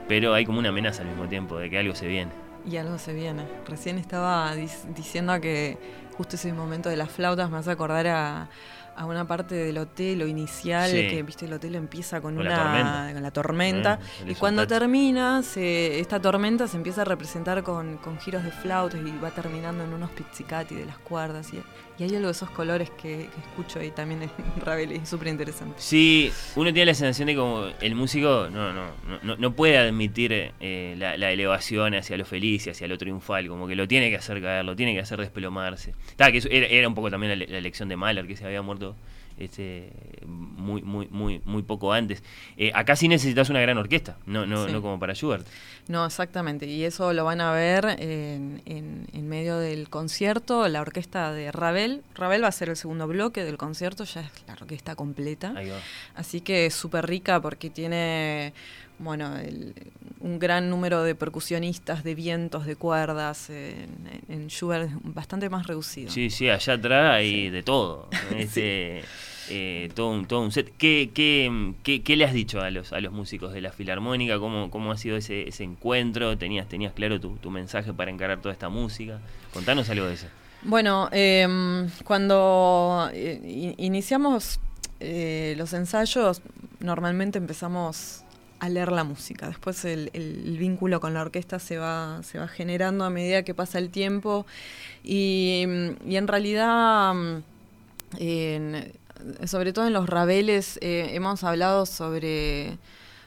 [0.06, 2.30] Pero hay como una amenaza al mismo tiempo de que algo se viene.
[2.70, 3.44] Y algo se viene.
[3.66, 5.78] Recién estaba diciendo que,
[6.14, 8.50] justo ese momento de las flautas me hace acordar a,
[8.96, 11.08] a una parte del hotel o inicial, Sí.
[11.08, 13.12] que viste el hotel empieza con, Con la una tormenta.
[13.14, 17.96] con la tormenta, Eh, y cuando termina, se- esta tormenta se empieza a representar con,
[17.96, 21.62] con giros de flautas y va terminando en unos pizzicati de las cuerdas, y,
[21.98, 24.30] y hay algo de esos colores que, escucho ahí también en
[24.64, 25.74] Ravel, y es súper interesante.
[25.78, 28.86] Sí, uno tiene la sensación de como el músico no, no,
[29.22, 33.66] no- no, puede admitir eh, la, elevación hacia lo feliz y hacia lo triunfal, como
[33.66, 35.94] que lo tiene que hacer caer, lo tiene que hacer desplomarse.
[36.10, 38.94] Está, que era, un poco también la elección de Mahler, que se había muerto
[39.38, 39.90] este,
[40.26, 42.22] muy, muy, muy, muy poco antes.
[42.56, 44.72] Eh, acá sí necesitas una gran orquesta, no, no, Sí.
[44.72, 45.46] no como para Schubert.
[45.88, 46.66] No, exactamente.
[46.66, 51.50] Y eso lo van a ver en, en- en medio del concierto, la orquesta de
[51.52, 52.02] Ravel.
[52.14, 55.54] Ravel va a ser el segundo bloque del concierto, ya es la orquesta completa.
[56.14, 58.52] Así que es súper rica porque tiene,
[58.98, 59.74] bueno, el-
[60.20, 63.50] un gran número de percusionistas, de vientos, de cuerdas.
[63.50, 63.88] En,
[64.28, 66.10] en Schubert es bastante más reducido.
[66.10, 68.08] Sí, sí, allá atrás hay de todo.
[68.36, 69.02] Este,
[69.50, 70.72] eh, todo, un, todo un set.
[70.76, 74.38] ¿Qué, qué, qué, qué le has dicho a los, a los músicos de la Filarmónica?
[74.38, 76.36] ¿Cómo, cómo ha sido ese, ese encuentro?
[76.36, 79.20] ¿Tenías, tenías claro tu, tu mensaje para encarar toda esta música?
[79.54, 80.26] Contanos algo de eso.
[80.62, 84.58] Bueno, em, cuando eh, in- iniciamos
[85.00, 86.42] eh, los ensayos,
[86.80, 88.24] normalmente empezamos
[88.60, 89.46] a leer la música.
[89.48, 90.10] Después el,
[90.58, 94.46] vínculo con la orquesta se va, se va generando a medida que pasa el tiempo.
[95.04, 95.64] Y,
[96.06, 97.14] y en realidad,
[98.18, 98.92] en-
[99.46, 102.78] sobre todo en los rabeles, eh, hemos hablado sobre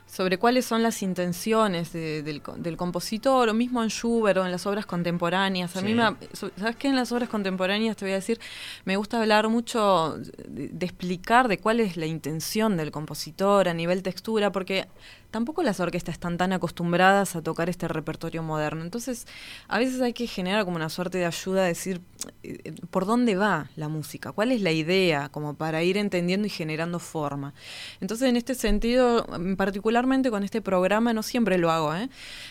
[0.07, 4.45] sobre cuáles son las intenciones de- del, co- del compositor, o mismo en Schubert o
[4.45, 5.73] en las obras contemporáneas.
[5.77, 5.85] A Sí.
[5.85, 6.03] mí, me,
[6.33, 6.89] ¿sabes qué?
[6.89, 8.37] En las obras contemporáneas, te voy a decir,
[8.83, 10.17] me gusta hablar mucho
[10.49, 14.85] de, de explicar de cuál es la intención del compositor a nivel textura, porque
[15.31, 18.83] tampoco las orquestas están tan acostumbradas a tocar este repertorio moderno.
[18.83, 19.25] Entonces,
[19.67, 22.01] a veces hay que generar como una suerte de ayuda a decir
[22.43, 26.47] eh, eh, por dónde va la música, cuál es la idea, como para ir entendiendo
[26.47, 27.53] y generando forma.
[28.01, 32.09] Entonces, en este sentido, mm, particularmente con este programa, no siempre lo hago, ¿eh?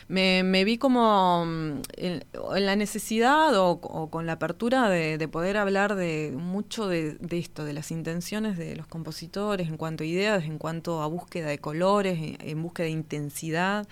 [0.09, 2.24] me, vi como mm, en,
[2.57, 7.64] la necesidad o, con la apertura de, de poder hablar de mucho de, de esto,
[7.64, 11.59] de las intenciones de los compositores en cuanto a ideas, en cuanto a búsqueda de
[11.59, 13.87] colores, en, en búsqueda de intensidad.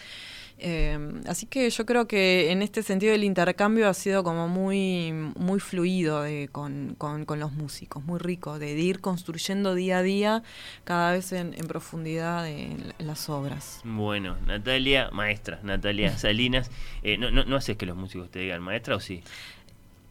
[0.61, 0.99] Eh,
[1.29, 5.61] así que yo creo que en este sentido el intercambio ha sido como muy, muy
[5.61, 10.03] fluido de- con, con- con los músicos, muy rico, de, de ir construyendo día a
[10.03, 10.43] día
[10.85, 13.81] cada vez en, en profundidad en, en las obras.
[13.85, 16.71] Bueno, Natalia, maestra, Natalia Salinas.
[17.05, 19.23] Eh, no, no, ¿No haces que los músicos te digan maestra o sí?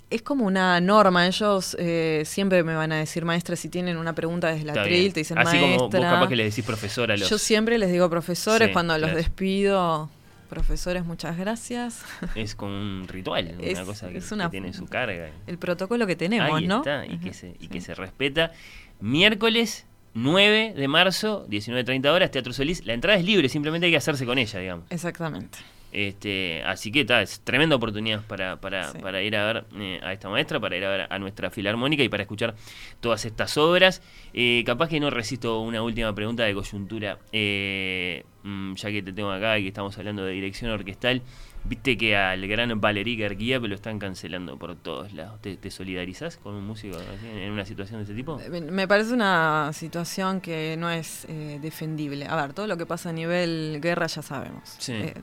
[0.10, 4.14] Es como una norma, ellos eh, siempre me van a decir maestra si tienen una
[4.16, 5.14] pregunta desde la Está tril, bien.
[5.14, 5.78] te dicen Así maestra.
[5.78, 7.30] como vos capaz que le decís profesora a los...
[7.30, 10.10] Yo siempre les digo profesores, Sí, cuando los despido,
[10.50, 12.04] profesores, muchas gracias.
[12.36, 15.30] Es como un ritual, una Es- cosa que, es que una- tiene su carga.
[15.46, 16.78] El protocolo que tenemos, Ahí ¿no?
[16.78, 17.68] está, y, que se, y sí.
[17.68, 18.54] que se respeta.
[19.02, 22.86] Miércoles 9 de marzo, 19.30 horas, Teatro Solís.
[22.86, 24.86] La entrada es libre, simplemente hay que hacerse con ella, digamos.
[24.90, 25.60] Exactamente.
[25.92, 29.00] Este, así que está, es tremenda oportunidad para, para, Sí.
[29.00, 32.04] para ir a ver eh, a esta maestra, para ir a ver a nuestra filarmónica
[32.04, 32.56] y para escuchar
[33.00, 34.02] todas estas obras.
[34.34, 39.14] Eh, capaz que no resisto una última pregunta de coyuntura, eh, mm, ya que te
[39.14, 41.22] tengo acá y que estamos hablando de dirección orquestal.
[41.64, 45.42] Viste que al gran Valerí Garguía lo están cancelando por todos lados.
[45.42, 48.40] ¿Te, te solidarizás con un músico en una situación de este tipo?
[48.50, 52.26] Me- Me parece una situación que no es eh, defendible.
[52.28, 54.76] A ver, todo lo que pasa a nivel guerra ya sabemos.
[54.78, 54.94] Sí.
[54.94, 55.14] Eh,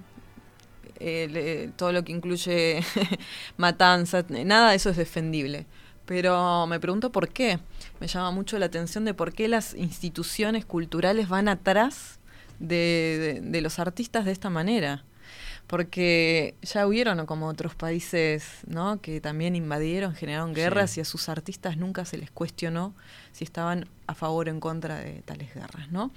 [1.00, 2.82] eh, todo lo que incluye
[3.56, 5.66] matanza, nada de eso es defendible.
[6.06, 7.58] Pero me pregunto por qué.
[8.00, 12.18] Me llama mucho la atención de por qué las instituciones culturales van atrás
[12.58, 15.04] de, de- de los artistas de esta manera.
[15.66, 19.00] Porque ya hubieron como otros países ¿no?
[19.00, 21.00] que también invadieron, generaron guerras Sí.
[21.00, 22.94] y a sus artistas nunca se les cuestionó
[23.34, 26.12] si estaban a favor o en contra de tales guerras, ¿no?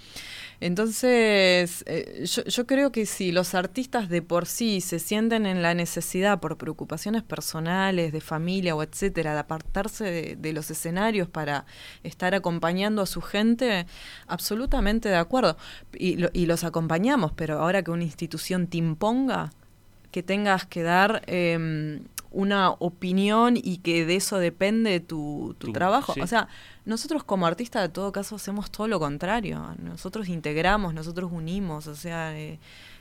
[0.60, 5.74] Entonces, eh, yo, creo que si los artistas de por sí se sienten en la
[5.74, 11.66] necesidad por preocupaciones personales, de familia o etcétera, de apartarse de, los escenarios para
[12.04, 13.88] estar acompañando a su gente,
[14.28, 15.58] absolutamente de acuerdo.
[15.94, 19.52] Y, lo- y los acompañamos, pero ahora que una institución te imponga,
[20.12, 22.00] que tengas que dar eh,
[22.32, 26.14] una opinión y que de eso depende tu, tu Tu- trabajo.
[26.14, 26.22] sí.
[26.22, 26.48] O sea,
[26.86, 29.76] nosotros como artistas de todo caso hacemos todo lo contrario.
[29.82, 32.60] Nosotros integramos, nosotros unimos, o sea, eh,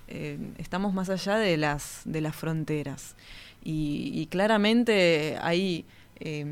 [0.08, 3.16] eh, estamos más allá de las, de las fronteras.
[3.64, 5.84] Y, y claramente hay
[6.20, 6.46] eh,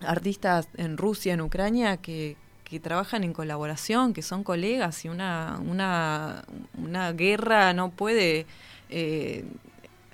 [0.00, 5.60] artistas en Rusia, en Ucrania, que, que trabajan en colaboración, que son colegas y una,
[5.66, 6.44] una,
[6.82, 8.46] una guerra no puede...
[8.90, 9.44] eh,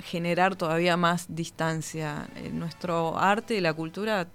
[0.03, 2.28] generar todavía más distancia.
[2.36, 4.26] Eh, nuestro arte y la cultura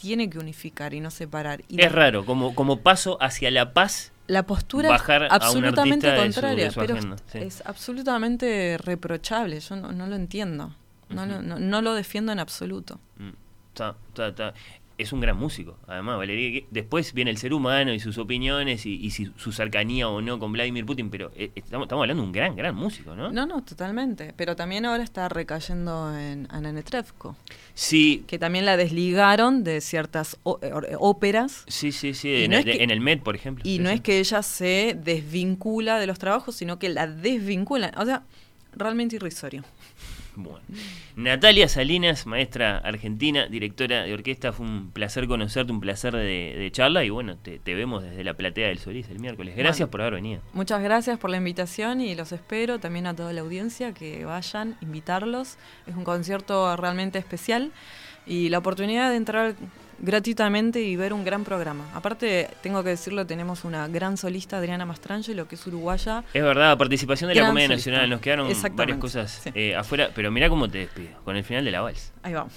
[0.00, 1.62] tiene que unificar y no separar.
[1.68, 4.12] Y Es la- raro, como, como paso hacia la paz.
[4.28, 7.38] la postura bajar es absolutamente artista de su- contraria, de su pero agenda, sí.
[7.38, 9.58] es absolutamente reprochable.
[9.60, 10.74] Yo no, no lo entiendo.
[11.08, 13.00] No, lo- no- no lo defiendo en absoluto.
[13.16, 13.30] Mm,
[13.74, 14.54] ta, ta, ta.
[14.98, 16.50] Es un gran músico, además, Valeria.
[16.60, 20.20] que Después viene el ser humano y sus opiniones y, y si- su cercanía o
[20.20, 23.30] no con Vladimir Putin, pero eh, estamos, estamos hablando de un gran, gran músico, ¿no?
[23.30, 24.34] No, no, totalmente.
[24.36, 27.36] Pero también ahora está recayendo en Ana Netrebko,
[27.74, 31.62] Sí, que también la desligaron de ciertas eh, óperas.
[31.68, 32.34] sí, sí, sí.
[32.44, 33.62] En, no el, es que- en el Met, por ejemplo.
[33.64, 33.94] Y no sí.
[33.94, 37.92] es que ella se desvincula de los trabajos, sino que la desvincula.
[37.98, 38.24] O sea,
[38.74, 39.62] realmente irrisorio.
[40.40, 40.60] Bueno.
[41.16, 46.70] Natalia Salinas, maestra argentina, directora de orquesta, fue un placer conocerte, un placer de, de
[46.70, 49.56] charla y bueno, te, te vemos desde la platea del Solís el miércoles.
[49.56, 49.90] Gracias Bueno.
[49.90, 50.40] por haber venido.
[50.52, 54.76] Muchas gracias por la invitación y los espero también a toda la audiencia que vayan,
[54.80, 55.56] invitarlos.
[55.88, 57.72] Es un concierto realmente especial
[58.24, 59.54] y la oportunidad de entrar
[60.00, 61.84] gratuitamente y ver un gran programa.
[61.94, 66.24] Aparte, tengo que decirlo, tenemos una gran solista, Adriana Mastrangelo, que es uruguaya.
[66.32, 67.90] Es verdad, participación de la Comedia solista.
[67.90, 69.50] Nacional, nos quedaron varias cosas sí.
[69.54, 72.12] eh, afuera, pero mira cómo te despido, con el final de la vals.
[72.22, 72.52] Ahí vamos.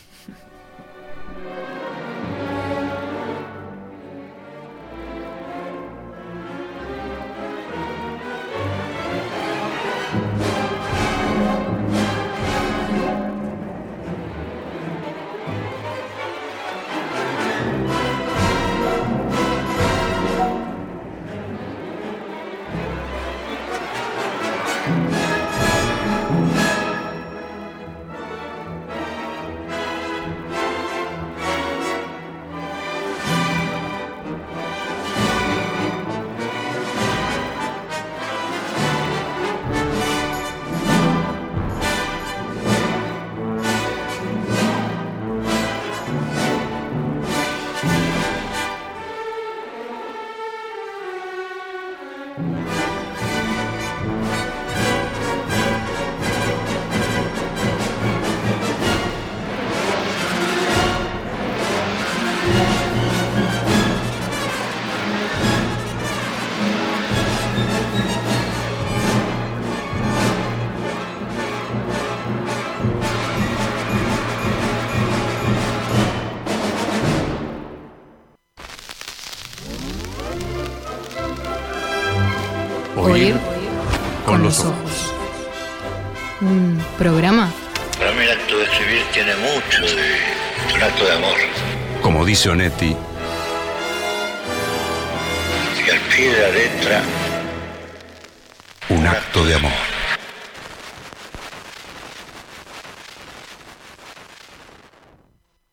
[92.34, 93.01] Como